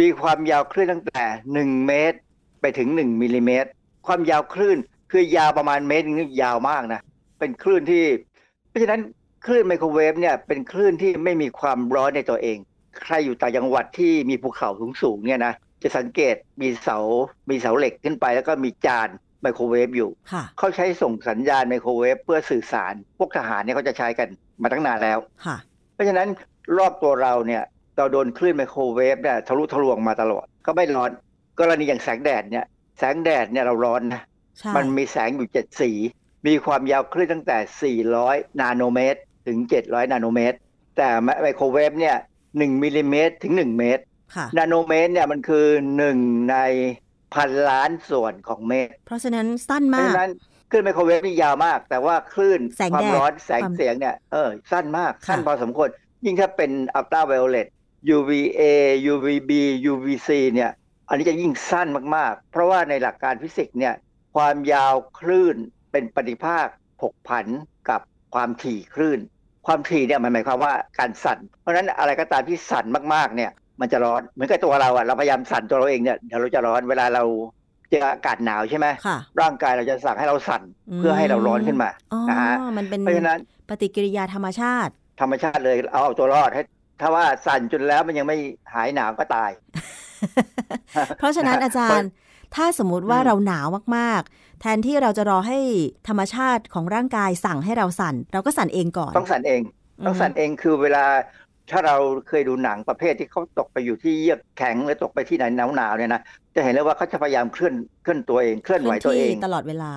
[0.00, 1.24] มีความยาวคลื่นตั้งแต่
[1.56, 2.18] 1 เมตร
[2.60, 3.68] ไปถึง 1มิลลิเมตร
[4.06, 4.78] ความยาวคลื่น
[5.12, 7.00] คือยาวประมาณเมตรนึงนี่ยาวมากนะ
[7.44, 8.04] เป็นคลื่นที่
[8.68, 9.00] เพราะฉะนั้น
[9.46, 12.58] คลื่นไมโครเวฟเนี่ยเป็นคลื่นที่ไม่มีความร้อนในตัวเอง
[13.04, 14.70] ใครอยู่ต่างจังหวัดที่มีภูเขา
[15.02, 16.98] สูงๆเนี่ยนะจะสังเกตมีเสา
[17.50, 19.08] มีเสาเหล็กขึ้นไปแล้วก็มีจาน
[19.42, 24.28] ไมโครเวฟอยู่ค่ะเขาใช้ส่งสัญญาณไมโครเวฟเพื่อสื่อสาร พวกทหารเนี่ยเขาจะใช้กัน
[24.62, 25.56] มาตั้งนานแล้วค่ะ
[25.94, 26.28] เพราะฉะนั้น
[26.78, 27.62] รอบตัวเราเนี่ย
[27.96, 31.10] เราโดนคลื่นไมโครเวฟเนี่ยทะลุทะลวงมาตลอด ก็ไม่ร้อน
[31.60, 32.66] กรณีอย่างแสงแดดเนี่ย
[32.98, 34.22] แสงแดดเนี่ยเราร้อนนะ
[34.58, 35.90] ใช่มันมีแสงอยู่เจ็ดสี
[36.46, 40.56] มีความยาวคลื่นตั้งแต่ 400 นาโนเมตร ถึง 700 นาโนเมตร
[40.96, 41.08] แต่
[41.42, 42.16] ไมโครเวฟเนี่ย
[42.48, 44.02] 1มิลลิเมตรถึง 1 เมตร
[44.34, 45.66] ค่ะนาโนเมตรเนี่ยมันคือ
[46.08, 46.56] 1 ใน
[47.34, 50.32] พันล้านส่วนของเมตร เพราะฉะนั้นสั้นเพราะมากฉะนั้น
[50.70, 55.88] คลื่นไมโครเวฟนี่ยาวมาก แต่ว่าคลื่นแสงควาแดมดร้อนแสงความเสียงเนี่ยเออสั้นมากค่ะสั้นพอสมควร
[56.24, 57.66] ยิ่งถ้าเป็นอัลตราไวโอเลต
[58.16, 58.62] UVA
[59.12, 59.50] UVB
[59.90, 60.70] UVC เนี่ย
[61.08, 63.94] อันนี้จะยิ่งสั้นมากๆ เพราะว่าในหลักการฟิสิกส์เนี่ย
[64.36, 65.56] ความยาวคลื่น
[65.94, 66.66] เป็นปฏิภาค
[67.00, 67.46] ผกผัน
[67.90, 68.00] กับ
[68.34, 69.20] ความถี่คลื่น
[69.66, 72.84] ความถี่เนี่ยมันหมายความว่าการสั่น เพราะฉะนั้นอะไรก็ตามที่สั่น
[73.14, 77.22] มากๆเนี่ยมันจะร้อนเหมือนกับตัวเราอะเราพยายามสั่นตัวเราเองเนี่ยเดี๋ยวเราจะร้อนเวลาเรา
[77.90, 83.38] เจออากาศหนาวใช่ไหมค่ะร่างกายเราจะสั่งให้เราสั่นอืมเพื่อให้เราร้อนขึ้นมาอ๋อนะฮะมันเป็นเพราะฉะนั้น
[83.68, 86.62] ปฏิกิริยาธรรมชาติ ธรรมชาติเลยเอาเอาตัวรอดให้
[87.00, 88.36] ถ้าว่าสั่นจนแล้วมันยังไม่
[88.74, 89.50] หายหนาวก็ตาย
[91.18, 92.08] เพราะฉะนั้นอาจารย์
[92.54, 93.66] ถ้าสมมุติว่าอืมเราหนาว
[93.96, 95.58] มากๆแทนที่เราจะรอให้
[96.08, 99.60] ธรรมชาติของร่างกายสั่งให้เราสั่น เราก็สั่นเองก่อน ต้องสั่นเอง
[100.06, 101.04] ต้องอืมสั่นเองคือเวลา
[101.70, 101.96] ถ้าเรา
[102.28, 106.22] เคยดูหนังประเภทที่เขาตกไปอยู่ที่เยือกแข็งหรือตกไปที่ไหนหนาวหนาวๆเนี่ยนะ
[106.54, 109.92] จะเห็นเลยว่าเขาจะพยายามเคลื่อนเคลื่อนตัวเองเคลื่อนไหวตัวเองคลื่นที่ตลอดเวลา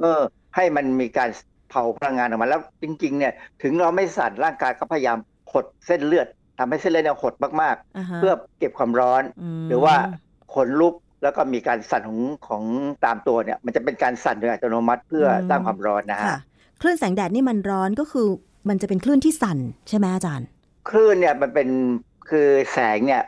[0.00, 0.20] เออ
[0.56, 1.30] ให้มันมีการ
[1.70, 3.32] เผาพลังงานออกมาแล้วจริง ๆ เนี่ย
[3.62, 5.18] ถึงเราไม่สั่นร่างกายก็พยายาม
[5.52, 6.26] หดเส้นเลือด
[6.58, 9.22] ทำให้เส้นเลือดเนี่ยหดมากอ่าฮะๆเพื่อเก็บความร้อน
[9.62, 9.94] มหรือว่า
[10.54, 12.62] ขนลุก แล้วก็มีการสั่นของของ
[13.04, 16.28] ตามตัวเนี่ย มันจะเป็นการสั่นโดยอัตโนมัติเพื่อสร้างความร้อนนะฮะ
[16.80, 18.26] คลื่นแสงแดดนี่มันร้อนก็คือ
[18.68, 19.58] มันจะเป็นคลื่นที่สั่น
[19.88, 20.46] ใช่ไหมอาจารย์
[20.90, 21.68] คลื่นเนี่ยมันเป็น
[22.30, 23.22] คือแสงเนี่ย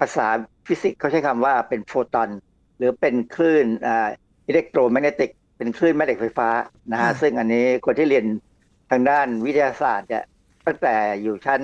[0.00, 0.26] ภาษา
[0.66, 2.30] ฟิสิกส์เขาใช้คำว่าเป็นโฟตอน
[2.78, 6.48] หรือเป็นคลื่น electromagnetic เป็นคลื่นแม่เหล็กไฟฟ้า
[6.92, 8.24] นะฮะซึ่งอันนี้คนที่เรียน
[8.90, 10.24] ทางด้านวิทยาศาสตร์เนี่ย
[10.66, 11.60] ตั้งแต่อยู่ชั้น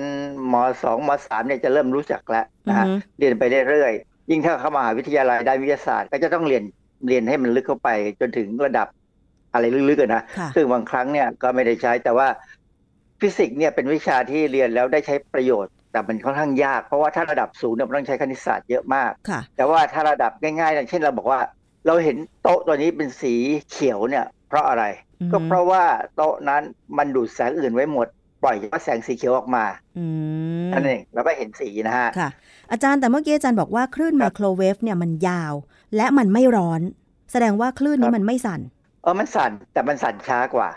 [0.51, 0.53] ม
[0.83, 2.85] สองมสามเนี่ยจะเริ่มรู้จักแล้วนะฮะ
[3.17, 3.93] เรียนไปเรื่อย
[4.31, 6.63] ยิ่งถ้าเข้ามหาวิทยาลัยด้านวิทยาศาสตร์ ก็จะต้องเรียน
[7.07, 8.87] เรียนให้มันลึกเข้าไป จนถึงระดับ
[9.53, 12.27] อะไรลึกๆอะนะค่ะซึ่งบางครั้งเนี่ยก็ไม่ได้ใช้แต่ว่า
[13.19, 21.39] ฟิสิกส์เนี่ยเป็นวิชาที่เรียนแล้วได้ใช้ประโยชน์ แต่มันค่อนข้างยาก เพราะว่าถ้าระดับสูงเนี่ยมันต้องใช้คณิตศาสตร์เยอะมากค่ะแต่ว่าถ้าระดับง่ายๆอย่างเช่นเราบอกว่า
[21.87, 23.33] เราเห็นโต๊ะตัวนี้เป็นสี
[23.69, 24.83] เขียวเนี่ย เพราะอะไร
[25.21, 25.83] อือฮึก็เพราะว่า
[26.15, 26.61] โต๊ะนั้น
[26.97, 28.07] มันดูดแสงอื่นไว้หมด
[28.43, 29.65] ปล่อยเฉพาะแสงสีเขียวออกมา
[29.97, 30.05] อื
[30.67, 32.29] มนั่นเองแล้วก็เห็นสีนะฮะค่ะ
[32.71, 35.53] อาจารย์แต่เมื่อกี้อาจารย์บอกว่าคลื่นไมโครเวฟเนี่ยมันยาว
[35.95, 36.81] และมันไม่ร้อน
[37.31, 38.61] แสดงว่าคลื่นนี้มันไม่สั่น
[39.03, 40.69] เออมันสั่นแต่มันสั่นช้ากว่า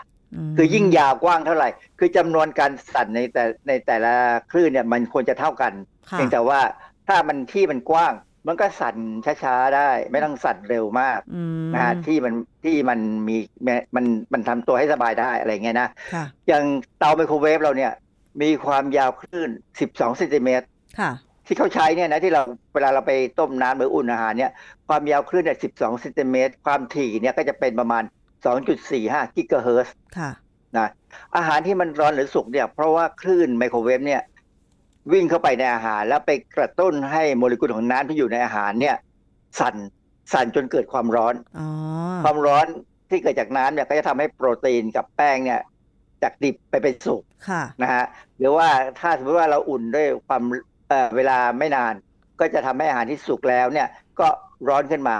[0.49, 4.13] มคือยิ่งยาวกว้างเท่าไหร่ คือจำนวนการสั่นในแต่ในแต่ละ
[4.51, 5.73] คลื่นเนี่ยมันควรจะเท่ากัน
[6.09, 6.59] ค่ะเพียงแต่ว่า
[7.07, 8.13] ถ้ามันที่มันกว้าง
[8.47, 8.95] มันก็สั่น
[9.43, 12.33] ช้าๆได้ ไม่ต้องสั่นเร็วมากอืมนะฮะที่มัน
[12.65, 13.37] ที่มันมี
[13.95, 16.63] มันมันทำตัวให้สบายได้อะไรเงี้ยนะค่ะอย่าง
[16.99, 17.91] เตาไมโครเวฟเราเนี่ย
[18.41, 20.65] มีความยาวคลื่น 12เซนติเมตร
[20.99, 21.11] ค่ะ
[21.45, 22.41] ที่เขาใช้เนี่ยนะที่เรา
[22.73, 24.51] เวลาเราไปต้มน้ำหรืออุ่นอาหารเนี่ย
[24.87, 28.03] ความยาวคลื่นเนี่ย 12เซนติเมตรความถี่เนี่ยก็จะเป็นประมาณ
[28.69, 30.31] 2.45 กิกะเฮิรตซ์ค่ะ
[30.77, 30.87] นะ
[31.35, 34.21] อาหารที่มันร้อนหรือสุกเนี่ยเพราะว่าคลื่นไมโครเวฟเนี่ย
[35.13, 38.95] วิ่งเข้าไปในอาหาร แล้วไปกระตุ้นให้โมเลกุลของน้ำที่อยู่ในอาหารเนี่ย
[39.59, 39.75] สั่น
[40.33, 41.67] สั่นจนเกิดความร้อนอ๋อ
[42.23, 42.67] ความร้อน
[43.09, 45.61] ที่เกิดจากน้ำเนี่ยก็จะทำให้โปรตีนกับแป้งเนี่ย
[46.23, 48.03] จากดิบไปเป็นสุกค่ะนะฮะ
[48.39, 48.67] หรือว่า
[48.99, 50.43] ถ้าสมมติว่าเราอุ่นด้วยความ
[50.89, 51.93] เอ่อเวลาไม่นาน
[52.39, 53.87] ก็จะทำให้อาหารที่สุกแล้วเนี่ย
[54.19, 54.27] ก็
[54.69, 55.17] ร้อนขึ้นมา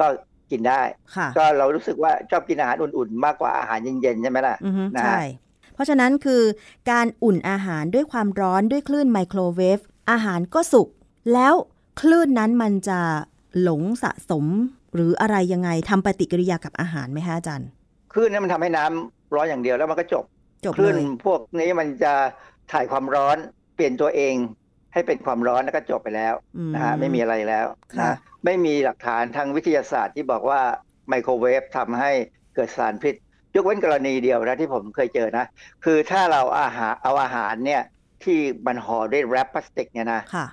[0.00, 0.06] ก็
[0.50, 0.82] กินได้
[1.16, 5.49] ค่ะก็เรารู้สึกว่าชอบกินอาหารอุ่นๆ มากกว่าอาหารเย็นๆใช่ไหมล่ะอือฮึนะฮะใช่เพ
[5.80, 6.42] ราะฉะนั้นคือ
[6.90, 9.78] การอุ่นอาหารด้วยความร้อนด้วยคลื่นไมโครเวฟ
[10.10, 10.88] อาหารก็สุก
[11.32, 11.54] แล้ว
[12.00, 13.00] คลื่นนั้นมันจะ
[13.62, 14.46] หลงสะสม
[14.94, 17.68] หรืออะไรยังไงทำปฏิกิริยากับอาหารไหมคะอาจารย์
[18.12, 20.24] คลื่นนั้นมันทำให้น้ำร้อนอย่างเดียวแล้วมันก็จบ
[20.64, 22.14] จบคลื่เลนยพวกนี้มันจะ
[22.72, 23.36] ถ่ายความร้อน
[23.74, 24.34] เปลี่ยนตัวเอง
[24.92, 27.66] ให้เป็นความร้อนแล้วก็จบไปแล้วอืมนะฮะไม่มีอะไรแล้ว
[27.98, 30.60] ค่ะนะไม่มีหลักฐานทางวิทยาศาสตร์ที่บอกว่า
[31.08, 32.10] ไมโครเวฟทำให้
[32.54, 33.14] เกิดสารพิษ
[33.54, 35.44] ยกเว้นกรณีเดียวนะที่ผมเคยเจอนะ
[35.84, 37.82] คือถ้าเราอาหารเอาอาหารเนี่ย
[38.24, 40.46] ที่มันห่อด้วย wrap พลาสติกเนี่ยนะค่ะ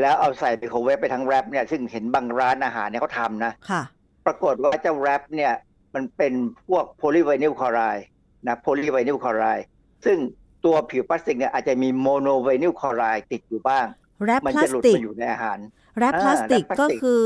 [0.00, 3.82] แล้วเอาใส่ไมโครเวฟไปทั้ง wrap เนี่ยซึ่งเห็นบางร้านอาหารเนี่ยเขาทำนะค่ะ
[4.26, 5.52] ปรากฏว่าเจ้า wrap เนี่ย
[5.94, 6.32] มันเป็น
[6.68, 8.06] พวกโพลีไวนิลคลอไรด์
[8.46, 9.66] นะโพลีไวนิลคลอไรด์
[10.04, 10.18] ซึ่ง
[10.64, 13.86] ตัวผิวพลาสติกเนี่ยอาจจะมีโมโนไวนิลคลอไรด์ติดอยู่บ้าง
[14.24, 15.58] wrap พลาสติกมันจะหลุดมาอยู่ในอาหาร
[15.98, 17.24] wrap พลาสติกอ่า wrap พลาสติกก็คือ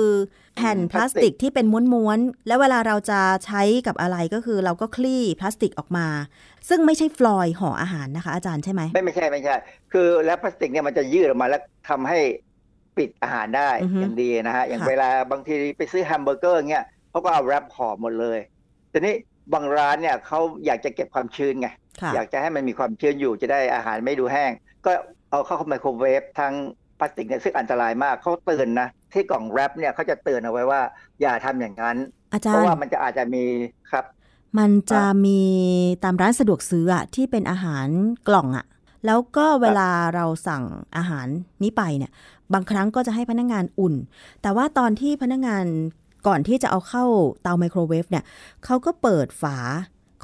[0.56, 6.06] แผ่นอืมพลาสติกที่เป็นม้วนๆ แล้วเวลาเราจะใช้กับอะไรก็คือเราก็คลี่พลาสติกออกมา
[6.68, 9.56] ซึ่งไม่ใช่ฟอยล์ห่ออาหารนะคะ อาจารย์ใช่ไหมไม่ไม่ใช่ไม่ใช่
[9.92, 12.18] คือ wrap พลาสติกเนี่ยมันจะยืดออกมาแล้วทำให้
[12.96, 18.38] ปิดอาหารได้อือฮึอย่างดีนะฮะอย่างค่ะเวลาบางทีไปซื้อแฮมเบอร์เกอร์เงี้ยเขาก็เอา wrap ห่อหมดเลย
[18.92, 19.14] ทีนี้
[19.52, 21.68] บางร้านเนี่ยเขาอยากจะเก็บความชื้นไง
[22.02, 24.50] ค่ะอยากจะให้มันมีความชื้นอยู่จะได้อาหารไม่ดูแห้ง
[24.86, 24.92] ก็
[25.30, 26.54] เอาเข้าไมโครเวฟทั้ง
[26.98, 30.80] พลาสติกเนี่ยซึ่งอันตรายมากเขาเตือนนะที่กล่อง wrap เนี่ยเขาจะเตือนเอาไว้ว่า
[31.20, 31.96] อย่าทำอย่างนั้น
[32.32, 33.44] อาจารเพราะย์ว่ามันจะอาจจะมี
[33.90, 34.04] ครับ
[34.58, 35.40] มันจะมี
[36.04, 37.86] ตามร้านสะดวกซื้ออะที่เป็นอาหาร
[38.28, 38.66] กล่องอะ
[39.06, 40.64] แล้วก็เวลาเราสั่ง
[40.96, 41.26] อาหาร
[41.62, 42.12] นี้ไปเนี่ย
[42.52, 43.94] บางครั้งก็จะให้พนักงานอุ่น
[44.42, 45.64] แต่ว่าตอนที่พนักงาน
[46.26, 47.04] ก่อนที่จะเอาเข้า
[47.42, 48.24] เตาไมโครเวฟเนี่ย
[48.64, 49.56] เขาก็เปิดฝา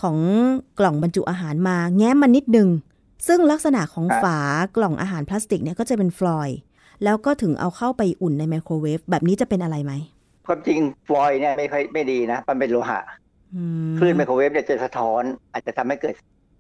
[0.01, 0.17] ของ
[0.79, 2.69] กล่องบรรจุอาหารมาแง้มมันนิดนึง
[3.27, 4.41] ซึ่งลักษณะของครับฝา
[4.77, 6.59] กล่องอาหารพลาสติกเนี่ยก็จะเป็นฟลอยด์
[7.05, 9.93] แล้วก็ถึงเอาเข้าไปอุ่นในไมโครเวฟแบบนี้จะเป็นอะไรไหม
[10.47, 13.01] ความจริงฟลอยด์เนี่ยไม่ค่อยไม่ดีนะ มันเป็นโลหะ
[13.55, 15.23] อืมคลื่นไมโครเวฟเนี่ยจะสะท้อน
[15.53, 16.15] อาจจะทำให้เกิด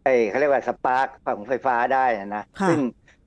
[0.04, 2.78] เอ้ยเขาเรียกว่าสปาร์กของไฟฟ้าได้นะค่ะซึ่ง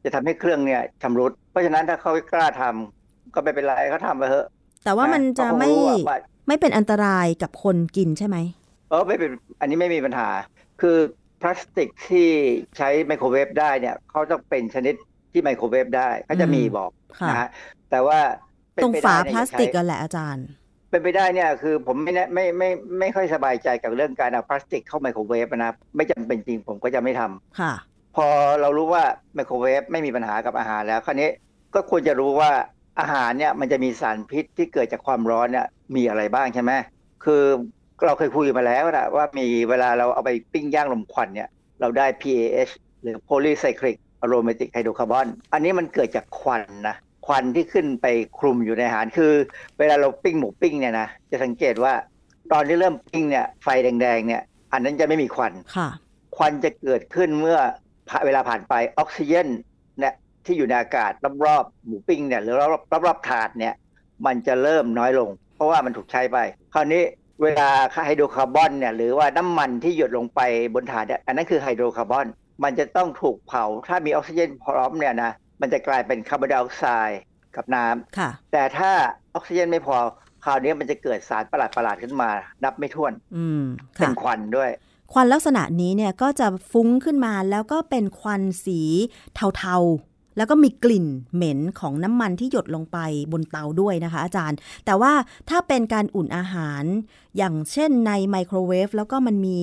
[0.03, 4.47] จะทำให้เครื่องเนี่ยชำรุด เพราะฉะนั้นถ้าเขากล้าทำก็ไม่เป็นไรเขาทำไปเถอะ
[4.83, 6.17] แต่ว่ามันจะเพราไม่เขารู้ว่า
[6.47, 8.37] ไม่เป็นอันตรายกับคนกินใช่ไหม
[8.89, 10.27] เออไม่เป็นอันนี้ไม่มีปัญหา
[10.81, 10.97] คือ
[11.41, 12.29] พลาสติกที่
[12.77, 14.95] ใช้ไมโครเวฟได้เนี่ยเขาต้องเป็นชนิด
[15.31, 17.49] ที่ไมโครเวฟได้เขาจะมีบอกค่ะนะฮะ
[17.91, 18.19] แต่ว่า
[18.73, 20.47] เป็นตรงไปฝาได้เนี่ยพลาสติกอย่กันแหละอาจารย์
[20.89, 22.69] เป็นไปได้เนี่ยคือผมไม่แน่ไม่ไม่
[22.99, 27.73] ไม่ค่อยสบายใจกับเรื่องการเอาพลาสติกเข้าไมโครเวฟนะไม่จำเป็นจริงผมก็จะไม่ทำค่ะ
[28.15, 28.27] พอ
[28.61, 29.03] เรารู้ว่า
[29.35, 31.29] ไมโครเวฟไม่มีปัญหากับอาหารแล้วคราวนี้
[31.75, 32.51] ก็ควรจะรู้ว่า
[32.99, 36.71] อาหารเนี่ยมันจะมีสารพิษที่เกิดจากความร้อนเนี่ยมีอะไรบ้างใช่ไหม
[37.25, 37.43] คือ
[38.05, 41.49] เราเคยคุยมาแล้วนะว่ามีเวลาเราเอาไปปิ้งย่างลมควันเนี่ย
[41.81, 42.71] เราได้ PAH
[43.01, 46.95] หรือ polycyclic aromatic hydrocarbon อันนี้มันเกิดจากควันนะ
[47.25, 48.07] ควันที่ขึ้นไป
[48.39, 49.33] คลุมอยู่ในอาหารคือ
[49.79, 51.93] เวลาเราปิ้งหมูปิ้งเนี่ยนะจะสังเกตว่า
[52.51, 54.41] ตอนที่เริ่มปิ้งเนี่ยไฟแดงๆเนี่ย
[54.73, 55.89] อันนั้นจะไม่มีควันค่ะ
[56.35, 57.59] ควันจะเกิดขึ้นเมื่อ
[58.09, 59.47] ผ่าเวลาผ่านไปออกซิเจน
[59.99, 60.13] เนี่ย
[60.45, 61.11] ที่อยู่ในอากาศ
[61.45, 63.73] รอบๆหมูปิ้งเนี่ยหรือรอบๆรอบๆถาดเนี่ย
[64.25, 66.37] มันจะเริ่มน้อยลง เพราะว่ามันถูกใช้ไป
[66.73, 67.03] คราวนี้
[67.43, 67.69] เวลา
[68.05, 70.41] ไฮโดรคาร์บอนเนี่ยหรือว่าน้ำมันที่หยดลงไป
[70.73, 72.27] บนถาดเนี่ยอันนั้นคือไฮโดรคาร์บอน
[72.63, 75.31] มันจะต้องถูกเผา ถ้ามีออกซิเจนพร้อมเนี่ยนะ
[75.61, 77.21] มันจะกลายเป็นคาร์บอนไดออกไซด์
[77.55, 78.91] กับน้ำค่ะแต่ถ้า
[79.33, 79.97] ออกซิเจนไม่พอ
[80.43, 82.29] คราวนี้มันจะเกิดสารประหลาดๆขึ้นมา
[82.63, 83.63] นับไม่ถ้วนอืม
[83.95, 84.69] ค่ะเป็นควันด้วย
[85.11, 88.81] ควันลักษณะนี้เนี่ยก็จะฟุ้งขึ้นมาแล้วก็เป็นควันสี
[89.57, 92.97] เทาๆ แล้วก็มีกลิ่นเหม็นของน้ำมันที่หยดลงไป
[93.31, 95.13] บนเตาด้วยนะคะ อาจารย์ แต่ว่า
[95.49, 96.83] ถ้าเป็นการอุ่นอาหาร
[97.37, 99.59] อย่างเช่นในไมโครเวฟแล้วก็มันมี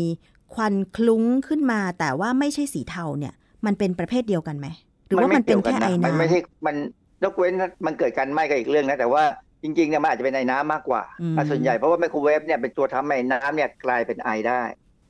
[0.54, 3.34] ควันคลุ้งขึ้นมา แต่ว่าไม่ใช่สีเทาเนี่ย
[3.66, 4.66] มันเป็นประเภทเดียวกันไหม
[5.08, 6.76] หรือว่ามันเป็นแค่ไอมัน้ำไม่ใช่มัน
[7.24, 7.54] ยกเว้น
[7.86, 9.22] มันเกิดการไหม้ก็อีกเรื่องนะแต่ว่า
[9.62, 14.62] จริงๆเนี่ยมันอาจจะเป็นไอ้น้ำมากกว่าอืมอะส่วนใหญ่เพราะว่าไมโครเวฟเนี่ยเป็นตัวทำให้น้ำเนี่ยกลายเป็นไอได้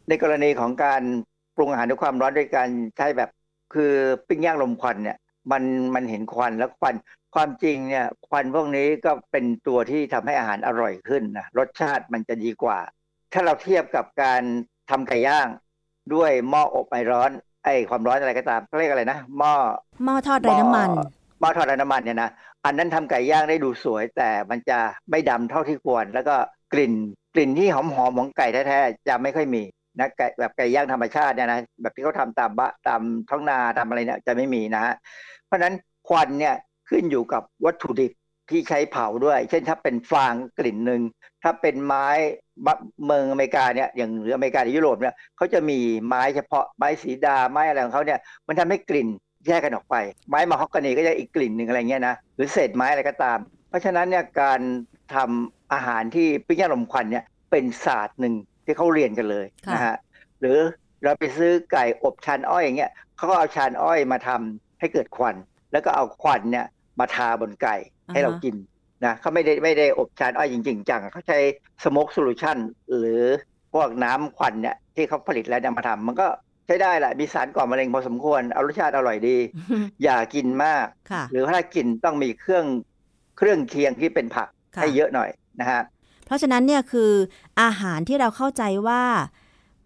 [0.08, 1.02] ในกรณีของการ
[1.56, 3.30] ปรุงอาหารด้วยความร้อนด้วยการใช้แบบ
[3.74, 3.92] คือ
[4.28, 5.16] ปิ้งย่างลมควันเนี่ย
[5.52, 5.62] มัน
[5.94, 6.94] มันเห็นควันแล้วควัน
[7.34, 12.78] ความจริงเนี่ยควันพวกนี้ก็เป็นตัวที่ทำให้อาหารอร่อยขึ้นนะรสชาติมันจะดีกว่า
[13.32, 14.42] ถ้าเราเทียบกับการ
[14.90, 15.48] ทำไก่ย่าง
[16.14, 17.30] ด้วยหม้ออบไอร้อน
[17.64, 19.54] ไอความร้อนอะไรก็ตามเขาเรียกอะไรนะหม้อ
[20.04, 20.88] หม้อทอดไร้น้ำมัน
[21.40, 22.30] หม้อทอดไร้น้ำมันเนี่ยนะ
[22.64, 24.78] อันนั้นทำไก่ย่างได้ดูสวย แต่มันจะ
[25.10, 26.36] ไม่ดำเท่าที่ควร แล้วก็
[26.72, 26.92] กลิ่น
[27.34, 29.62] กลิ่นที่หอมหอมๆของไก่แท้ๆจะไม่ค่อยมี
[29.98, 34.94] นะไก่แบบไก่ย่างธรรมชาติเนี่ยนะแบบที่เขาทำตามบะตามท้องนาตามอะไรเนี่ยจะไม่มีนะฮะ
[35.33, 35.74] เพ ราะฉะนั้น
[36.08, 36.54] ควันเนี่ย
[36.90, 38.12] ขึ้นอยู่กับวัตถุดิบ
[38.50, 41.02] ที่ใช้เผาด้วย เช่นถ้าเป็นฟางกลิ่นหนึ่ง
[41.42, 42.06] ถ้าเป็นไม้
[42.66, 42.74] บะ
[43.04, 49.08] เมืองอเมริกาเนี่ยอย่างหรืออเมริกาหรือยุโรปเนี่ยเขาจะมีไม้เฉพาะไม้สีดาไม้อะไรของเขาเนี่ยมันทำให้กลิ่น
[49.46, 49.96] แยกกันออกไป
[50.28, 53.38] ไม้มาฮอกกานีก็จะอีกกลิ่นหนึ่งอะไรเงี้ยนะหรือเศษไม้อะไรก็ตาม
[53.68, 54.60] เพราะฉะนั้นเนี่ยการ
[55.14, 58.34] ทำอาหารที่ปิ้งย่างลมควันเนี่ยเป็นศาสตร์หนึ่ง
[58.64, 59.96] ที่เขาเรียนกันเลยค่ะนะฮะ
[60.40, 60.58] หรือ
[61.04, 65.36] เราไปซื้อไก่อบชานอ้อยอย่างเงี้ยเขาก็เอาชานอ้อยมาทำ ให้เกิดควัน
[65.72, 66.66] แล้วก็เอาควันเนี่ย
[67.00, 67.76] มาทาบนไก่
[68.12, 68.54] ให้เรากิน
[69.04, 71.38] นะเขาไม่ได้ไม่ได้อบชานอ้อยจริง ๆ จังเขาใช้
[71.84, 72.56] สโมกโซลูชัน
[72.98, 73.22] หรือ
[73.74, 76.26] พวกน้ำควันเนี่ยที่เขาผลิตแล้วเนี่ยมาทำมันก็
[76.66, 79.36] ใช้ได้แหละมีสารก่อมะเร็งพอสมควรเอารสชาติอร่อยดี
[80.02, 82.64] อย่ากินมากค่ะหรือถ้ากินต้องมีเครื่อง
[83.38, 85.30] เครื่องเคียงที่เป็นผักค่ะให้เยอะหน่อย
[85.60, 85.82] นะฮะ
[86.26, 87.10] เพราะฉะนั้นเนี่ยคือ
[87.62, 89.02] อาหารที่เราเข้าใจว่า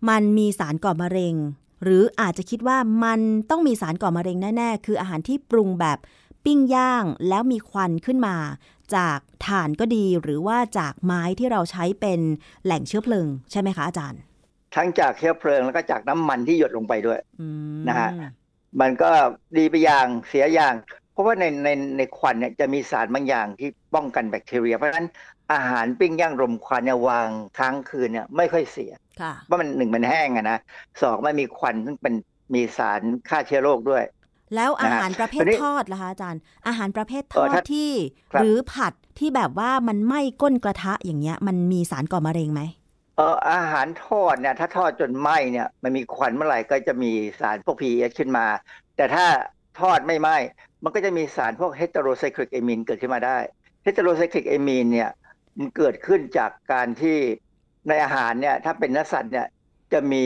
[0.08, 1.34] มันมีสารก่อมะเร็ง
[1.82, 3.20] หรืออาจจะคิดว่ามัน
[3.50, 5.98] ต้องมีสารก่อมะเร็งแน่ ๆ คืออาหารที่ปรุงแบบ
[6.44, 8.36] ปิ้งย่างแล้วมีควันขึ้นมา
[8.94, 12.20] จากถ่านก็ดีหรือว่าจากไม้ที่เราใช้เป็น
[12.64, 14.20] แหล่งเชื้อเพลิง ใช่ไหมคะอาจารย์
[14.74, 17.48] ทั้งจากเชื้อเพลิงแล้วก็จากน้ำมันที่หยดลงไปด้วยอื
[17.78, 18.10] มนะฮะ
[18.80, 19.10] มันก็
[19.56, 20.74] ดีไปอย่างเสียอย่าง
[21.12, 25.08] เพราะว่าในในในควันเนี่ยจะมีสารบางอย่างที่ป้องกันแบคทีเรีย เพราะฉะนั้น
[25.52, 30.58] อาหารปิ้งย่างรมควันเนี่ยวางค้างคืนเนี่ยไม่ค่อยเสีย ค่ะเพราะมันหนึ่งมันแห้งอะนะ
[31.02, 32.14] สองมันมีควันซึ่งเป็น
[32.54, 34.04] มีสารฆ่าเชื้อโรคด้วย
[34.54, 37.92] แล้วอาหารนะฮะประเภทีทนี้ทอดล่ะคะอาจารย์ อาหารประเภททเอออดถ้าที่
[38.32, 42.62] ครับหรือผัดที่แบบว่ามันไหม้ก้นกระทะอย่างเงี้ย มันมีสารก่อมะเร็งไหม
[43.16, 47.10] เอออาหารทอดเนี่ยถ้าทอดจนไหม้เนี่ยมันมีควันเมื่อไหร่ก็จะมี
[47.40, 48.46] สารพวก PAHs ขึ้นมา
[48.96, 49.26] แต่ถ้า
[49.80, 50.36] ทอดไม่ไหม้
[50.84, 53.38] มันก็จะมีสารพวก heterocyclic amine เกิดขึ้นมาได้
[53.82, 55.10] heterocyclic amine เนี่ย
[55.58, 57.18] มันเกิดขึ้นจากการที่
[57.88, 59.46] ในอาหารเนี่ยถ้าเป็นเนื้อสัตว์เนี่ย
[59.92, 60.24] จะมี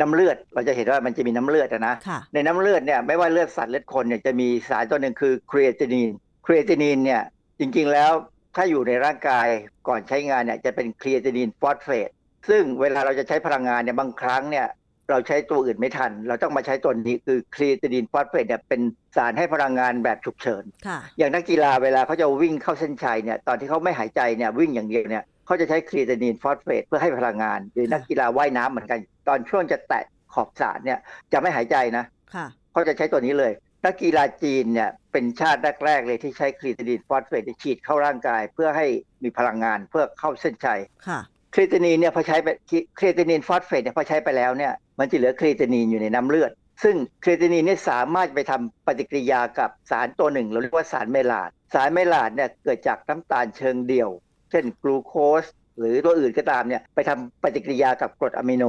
[0.00, 6.10] น้ำเลือดเราจะเห็นว่ามันจะมีน้ำเลือดอะนะค่ะในน้ำเลือดเนี่ยไม่ว่าเลือดสัตว์เลือดคนเนี่ยจะมีสารตัวหนึ่งคือครีเอตินีน
[6.46, 7.22] ครีเอตินีนเนี่ย
[7.60, 8.12] จริงๆแล้ว
[8.56, 9.48] ถ้าอยู่ในร่างกาย
[9.88, 12.10] ก่อนใช้งานเนี่ยจะเป็นครีเอตินีนฟอสเฟต
[12.48, 14.66] ซึ่งเวลาเราจะใช้พลังงานเนี่ยบางครั้งเนี่ย
[15.10, 18.80] เราใช้ตัวอื่นไม่ทัน เราต้องมาใช้ตัวนี้คือครีเอตินีนฟอสเฟตเนี่ยเป็น
[19.16, 30.98] สารให้พลังงานแบบฉุกเฉินค่ะอย่างนักกีฬาเวลาเขาจะวิ่งเข้าเส้นชัยเนี่ยตอนที่เขาไม่หายใจเนี่ยวิ่งอย่างเดียวเนี่ย เขาจะใช้ครีเอตินีนฟอสเฟตเพื่อให้พลังงาน หรือนักกีฬาว่ายน้ำเหมือนกัน ตอนช่วงจะแตะขอบสระเนี่ย
[31.32, 33.52] จะไม่หายใจนะค่ะเขาจะใช้ตัวนี้เลย
[33.84, 38.86] นักกีฬาจีนเนี่ยเป็นชาติแรกๆเลยที่ใช้ครีเอตินีนฟอสเฟตฉีดเข้าร่างกาย เพื่อให้
[39.22, 41.20] มีพลังงานเพื่อเข้าเส้นชัยค่ะ
[41.54, 42.48] ครีเอตินีนเนี่ยพอใช้ไป
[42.98, 46.50] ครีเอตินีนฟอสเฟตเนี่ยพอใช้ไปแล้วเนี่ยมันจะเหลือครีเอตินีนอยู่ในน้ำเลือด
[46.84, 55.44] ซึ่งครีเอตินีนเนี่ยสามารถไปทำปฏิกิริยากับสารตัวหนึ่งเราเรียกว่าสาร Maillard สาร Maillard เนี่ยเกิดจากน้ำตาลเชิงเดี่ยวเช่นกลูโคส
[55.78, 58.64] หรือตัวอื่นก็ตามเนี่ยไปทำปฏิกิริยากับกรดอะมิโน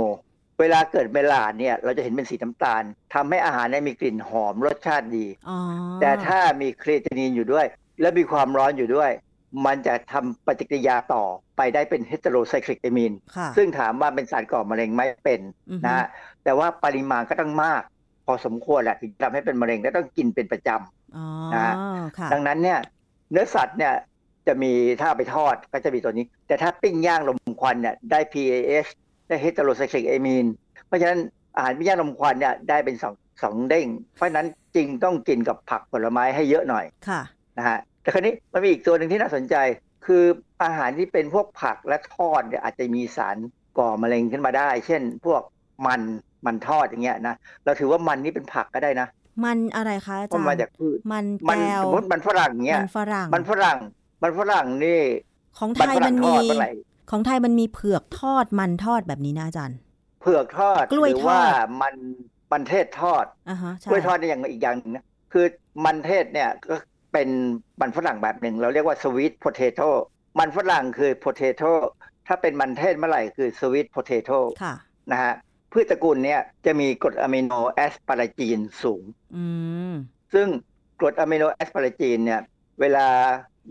[0.59, 2.83] เวลาเกิด Maillard เนี่ยเราจะเห็นเป็นสีน้ำตาล
[3.13, 5.57] ทำให้อาหารเนี่ยมีกลิ่นหอมรสชาติดีอ๋อ
[6.01, 7.65] แต่ถ้ามีครีเอตินินอยู่ด้วย
[8.01, 9.11] และมีความร้อนอยู่ด้วย
[9.65, 11.23] มันจะทำปฏิกิริยาต่อ
[11.57, 16.05] ไปได้เป็นเฮตโรไซคลิกเอมีนค่ะซึ่งถามว่าเป็นสารก่อมะเร็งไหมเป็นอือฮึนะฮะ
[16.43, 17.81] แต่ว่าปริมาณก็ต้องมาก
[18.25, 20.69] พอสมควรแหละถึงจะทำให้เป็นมะเร็งและต้องกินเป็นประจ
[21.15, 21.73] อ๋อนะฮะ
[22.17, 22.79] ค่ะำดังนั้นเนี่ย
[23.31, 23.93] เนื้อสัตว์เนี่ย
[24.47, 28.89] จะมีถ้าเอาไปทอดก็จะมีตัวนี้ แต่ถ้าปิ้งย่างลมควันเนี่ยได้ PAH
[29.27, 30.45] ได้เฮตโรไซคลิกเอมีน
[30.87, 31.19] เพราะฉะนั้น
[31.55, 37.21] อาหารปิ้งย่างลมควันเนี่ยได้เป็นสองสองเด้ง เพราะฉะนั้นริงๆต้องกินกับผักผลไม้ให้เยอะหน่อยค่ะ
[37.57, 39.55] นะฮะแต่คราวนี้มันมีอีกตัวหนึ่งที่น่าสนใจ
[40.05, 40.23] คือ
[40.63, 43.37] อาหารที่เป็นพวกผักและทอดเนี่ยอาจจะมีสาร
[43.77, 45.41] ก่อมะเร็งขึ้นมาได้ เช่น พวก
[45.87, 46.01] มัน
[46.45, 47.35] มันทอดอย่างเงี้ยนะ
[47.65, 49.07] เราถือว่ามันนี่เป็นผักก็ได้นะ
[49.45, 53.77] มันอะไรคะอาเพราะจารมาย์จากพืชมันมันแก้วสมมติมันฝรั่งเงี้ยมันฝรั่งมันฝรั่ง
[54.21, 55.01] มันฝรั่งนี่
[55.57, 56.71] ของมัไทยฝรั่มันงทมีอดเมื่อไหร่
[57.11, 59.77] ของไทยมันมีเผือกทอดมันทอดแบบนี้นะอาจารย์
[60.21, 61.95] เผือกทอดกล้วยหรือว่าทอดมัน
[62.51, 65.45] มันเทศทอดอ่าฮะใช่กล้วยทอดนี่อย่างอีกอย่างหนึ่งนะคือ
[65.85, 66.75] มันเทศเนี่ยก็
[67.13, 67.29] เป็น
[67.81, 69.89] มันฝรั่งแบบหนึ่งเราเรียกว่า sweet potato
[70.39, 71.71] มันฝรั่งคือ potato
[72.27, 74.73] ถ้าเป็นมันเทศเมื่อไหร่คือ sweet potato ค่ะ
[75.11, 75.33] นะฮะ
[75.71, 79.03] พืชตระกูลเนี้ยจะมีกรดอะมิโนแอสปาราจีนสูง
[79.35, 79.45] อื
[79.91, 79.93] ม
[80.33, 80.47] ซึ่ง
[80.99, 82.41] กรดอะมิโนแอสปาราจีนเนี่ย
[82.81, 83.07] เวลา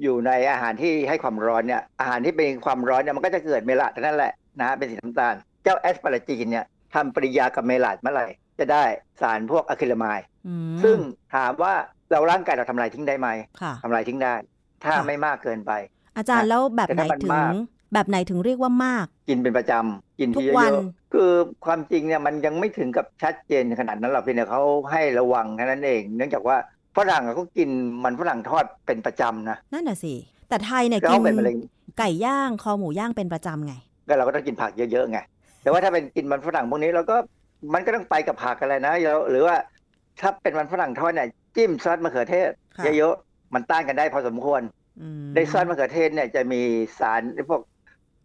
[0.03, 8.27] อยู่ในอาหารที่ให้ความร้อนเนี่ยอาหารที่เป็นความร้อนเนี่ยมันก็จะเกิดเมลาดนั่นแหละนะฮะเป็นสีน้ำตาล เจ้าแอสปาราจีนเนี่ยทำปฏิกิริยากับเมลาดเมื่อไหร่
[8.59, 8.85] จะได้
[9.21, 10.99] สารพวกอะคริลามายด์อืมซึ่ง
[11.35, 11.73] ถามว่า
[12.11, 13.29] เราร่างกายเราทำลายทิ้งได้ไหม
[13.61, 14.35] ค่ะทำลายทิ้งได้
[14.83, 15.73] ถ้าค่ะไม่มากเกินไป
[16.17, 17.53] อาจารย์แล้วแบบแต่ไหนถ้ามันถึงมาก
[17.93, 21.31] แบบไหนถึงเรียกว่ามาก กินเป็นประจำกินทุที่กวัเยนอะๆคือ
[21.65, 26.57] ความจริงเนี่ยมันยังไม่ถึงกับชัดเจนขนาดนั้นหรอกเพียงแต่เขาให้ระวังแค่นั้นเอง เนื่องจากว่า
[26.97, 27.69] ฝรั่งอะเขากิน
[28.05, 30.15] มันฝรั่งทอดเป็นประจำนะนั่นน่ะสิ
[30.49, 31.57] แต่ไทยเนี่ยแล้วกินเป็นมะเร็ง
[31.99, 33.75] ไก่ย่างคอหมูย่างเป็นประจำไง
[34.09, 35.19] ก็เราก็ต้องกินผักเยอะๆไง
[35.63, 37.17] แต่ว่าถ้าเป็นกินมันฝรั่งพวกนี้เราก็
[37.75, 39.57] มันก็ต้องไปกับผักอะไรนะเราหรือว่า
[40.21, 44.63] ถ้าเป็นมันฝรั่งทอดเนี่ยจิ้มซอสมะเขือเทศค่ะเยอะๆมันต้านกันได้พอสมควร
[45.01, 46.61] อืมในซอสมะเขือเทศเนี่ยจะมี
[47.01, 47.63] สารพวก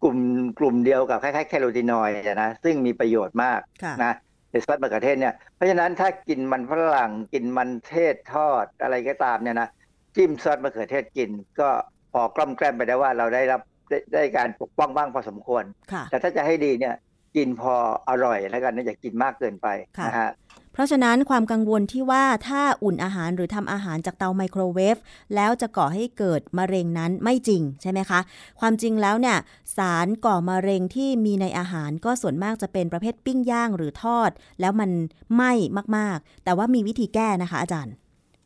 [0.02, 0.16] กลุ่ม
[0.58, 4.12] กลุ่มเดียวกับคล้ายๆแคโรทีนอยด์อะนะซึ่งมีประโยชน์มากค่ะนะ
[4.52, 9.68] ในซอสมะเขือเทศเนี่ยเพราะฉะนั้นถ้ากินมันฝรั่งกินมันเทศทอดอะไรก็ตามเนี่ยนะ
[10.16, 11.30] จิ้มซอสมะเขือเทศกิน
[11.60, 11.68] ก็
[12.12, 16.94] พอกล้อมแกล้มไปได้ว่าเราได้รับได้ได้การปกป้องบ้างพอสมควรค่ะแต่ถ้าจะให้ดีเนี่ย
[17.36, 17.74] กินพอ
[18.08, 20.30] อร่อยแล้วกันนะอย่ากินมากเกินไปค่ะนะฮะ
[20.72, 24.96] เพราะฉะนั้นความกังวลที่ว่าถ้าอุ่นอาหารหรือทำอาหารจากเตาไมโครเวฟ
[25.34, 28.20] แล้วจะก่อให้เกิดมะเร็งนั้นไม่จริงใช่ไหมคะ
[28.60, 29.36] ความจริงแล้วเนี่ย
[29.76, 34.90] สารก่อมะเร็งที่มีในอาหารก็ส่วนมากจะเป็นประเภทปิ้งย่างหรือทอด แล้วมัน
[35.34, 35.52] ไหม้
[35.96, 37.94] มากๆ แต่ว่ามีวิธีแก้นะคะอาจารย์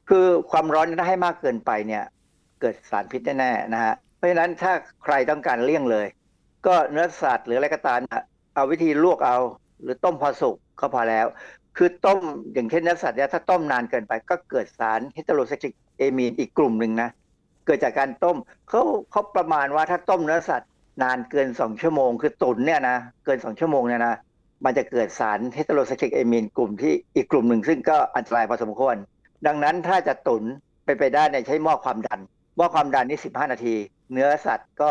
[0.09, 2.05] คือความร้อนถ้าให้มากเกินไปเนี่ย
[2.61, 4.73] เกิดสารพิษแน่ๆนะฮะเพราะฉะนั้นถ้า
[5.05, 6.07] ใครต้องการเลี่ยงเลย
[6.67, 8.01] ก็เนื้อสัตว์หรืออะไรก็ตาม
[8.55, 9.39] เอาวิธีลวกเอา
[9.83, 11.27] หรือต้มพอสุกก็พอแล้ว
[11.77, 12.21] คือต้ม
[12.55, 17.09] อย่างเช่นเนื้อสัตว์เนี่ยถ้าต้มนานเกินไปก็เกิดสารเฮตโรไซคลิกเอมีนอีกกลุ่มหนึ่งนะ
[17.67, 18.37] เกิดจากการต้ม
[18.69, 20.71] เขาเขาประมาณว่าถ้าต้มเนื้อสัตว์
[21.03, 24.15] นานเกินสองชั่วโมง คือตุ๋นเนี่ยนะเกินสองชั่วโมงเนี่ยนะ
[24.65, 28.97] มันจะเกิดสารเฮตโรไซคลิกเอมีนกลุ่มที่อีกกลุ่มหนึ่งซึ่งก็อันตรายพอสมควร
[29.47, 30.43] ดังนั้นถ้าจะตุน
[30.85, 32.21] ไปนไปได้เนี่ยใช้หม้อความดัน
[32.57, 33.75] หม้อความดันนี่15นาที
[34.13, 34.91] เนื้อสัตว์ก็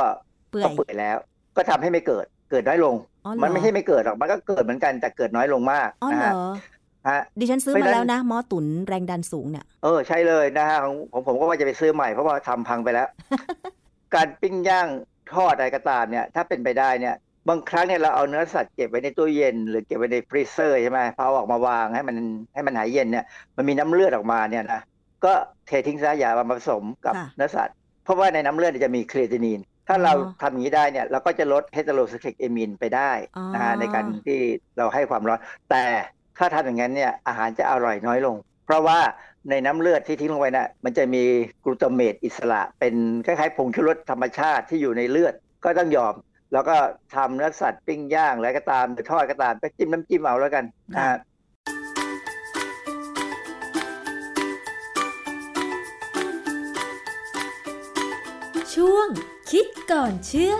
[0.51, 1.17] เปื่อยก็เปื่อยแล้ว
[1.55, 6.37] ก็ทำให้ไม่เกิดเกิดน้อยลงอ๋อเหรอมันไม่ใช่ไม่เกิดหรอกมันก็เกิดเหมือนกันแต่เกิดน้อยลงมากอ๋อนะเหรฮะอ
[7.09, 13.07] ฮะดิฉันซื้อเพราะมาฉะนั้นแล้วนะหม้อตุ๋นแรงดันสูงเนี่ยเออใช่เลยนะฮะของผมผมก็ว่าจะไปซื้อใหม่เพราะว่าทำพังไปแล้ว
[14.15, 14.87] การปิ้งย่าง
[15.33, 17.15] ทอดอะไรก็ตามเนี่ยถ้าเป็นไปได้เนี่ย
[17.49, 22.17] บางครั้งเนี่ยเราเอาเนื้อสัตว์เก็บไว้ในตู้เย็น หรือเก็บไว้ใน freezer ใช่ไหมพอเอาออกมาวางให้มัน
[22.53, 23.25] ให้มันหายเย็นเนี่ย
[23.57, 24.81] มันมีน้ำเลือดออกมาเนี่ยนะ
[25.25, 25.33] ก็
[25.67, 33.11] เททิ้งซะอย่ามาผสมกับค่ะเนื้อสัตว์ เพราะว่าในน้ำเลือดเนี่ยจะมีครีเอตินีน ถ้าเราทำอย่างนี้ได้เนี่ยเราก็จะลด heterocyclic amine ไปได้
[33.53, 34.39] นะฮะในการที่
[34.77, 35.39] เราให้ความร้อน
[35.69, 35.83] แต่
[36.37, 38.99] ถ้าทำอย่างนั้นเนี่ยอาหารจะอร่อยน้อยลง เพราะว่า
[39.49, 41.23] ในน้ำเลือดที่ทิ้งลงไปน่ะมันจะมี
[41.63, 45.33] กลูตาเมตอิสระ เป็นคล้ายๆผงชูรสธรรมชาติที่อยู่ในเลือด
[45.63, 46.13] ก็ต้องยอม
[46.53, 46.77] แล้วก็
[47.15, 51.17] ทำเนื้อสัตว์ปิ้งย่างอะไรก็ตามหรือทอดก็ตามก็จิ้มน้ำจิ้มเอาแล้วกันนะฮะ
[58.73, 59.07] ช่วง
[59.51, 60.55] คิดก่อนเชื่อ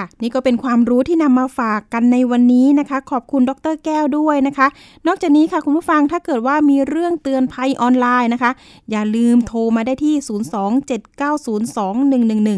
[0.00, 4.66] ค่ะ นี่ก็เป็นความรู้ที่นำมาฝากกันในวันนี้นะคะ ขอบคุณดรแก้วด้วยนะคะ
[5.06, 8.50] นอกจากนี้ค่ะคุณผู้ฟังถ้าเกิดว่ามีเรื่องเตือนภัยออนไลน์นะคะ
[8.90, 10.14] อย่าลืมโทรมาได้ที่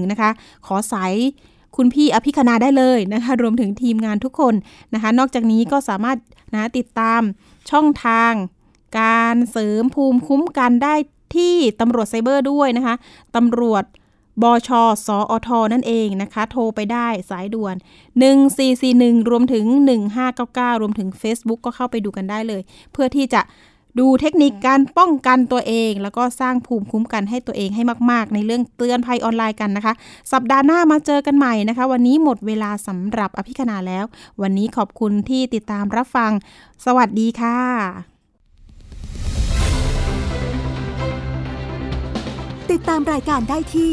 [0.01, 0.31] 027902111 นะคะ
[0.67, 1.15] ขอสาย
[1.77, 4.55] คุณพี่อภิคณาได้เลยนะคะ รวมถึงทีมงานทุกคน
[4.95, 6.19] นะคะ นอกจากนี้ก็สามารถ
[6.55, 7.21] นะติดตาม
[7.71, 8.33] ช่องทาง
[9.01, 10.95] การเสริมภูมิคุ้มกันได้
[11.37, 12.95] ที่ตำรวจไซเบอร์ด้วยนะคะ
[13.37, 13.85] ตำรวจ
[14.43, 14.71] บช
[15.07, 17.77] สอทนั่นเองนะคะ โทรไปได้สายด่วน
[18.53, 19.65] 1441 รวมถึง
[20.25, 22.63] 1599 รวมถึง Facebook ก็เข้าไปดูกันได้เลย
[22.93, 23.43] เพื่อที่จะ
[24.01, 29.95] ดูเทคนิคการป้องกันตัวเอง แล้วก็สร้างภูมิคุ้มกันให้ตัวเองให้มากๆ ในเรื่องเตือนภัยออนไลน์กันนะคะ
[30.33, 34.05] สัปดาห์หน้ามาเจอกันใหม่นะคะ วันนี้หมดเวลาสำหรับอภิคณาแล้ว
[34.43, 36.31] วันนี้ขอบคุณที่ติดตามรับฟัง
[36.85, 37.59] สวัสดีค่ะ
[42.71, 43.89] ติดตามรายการได้ที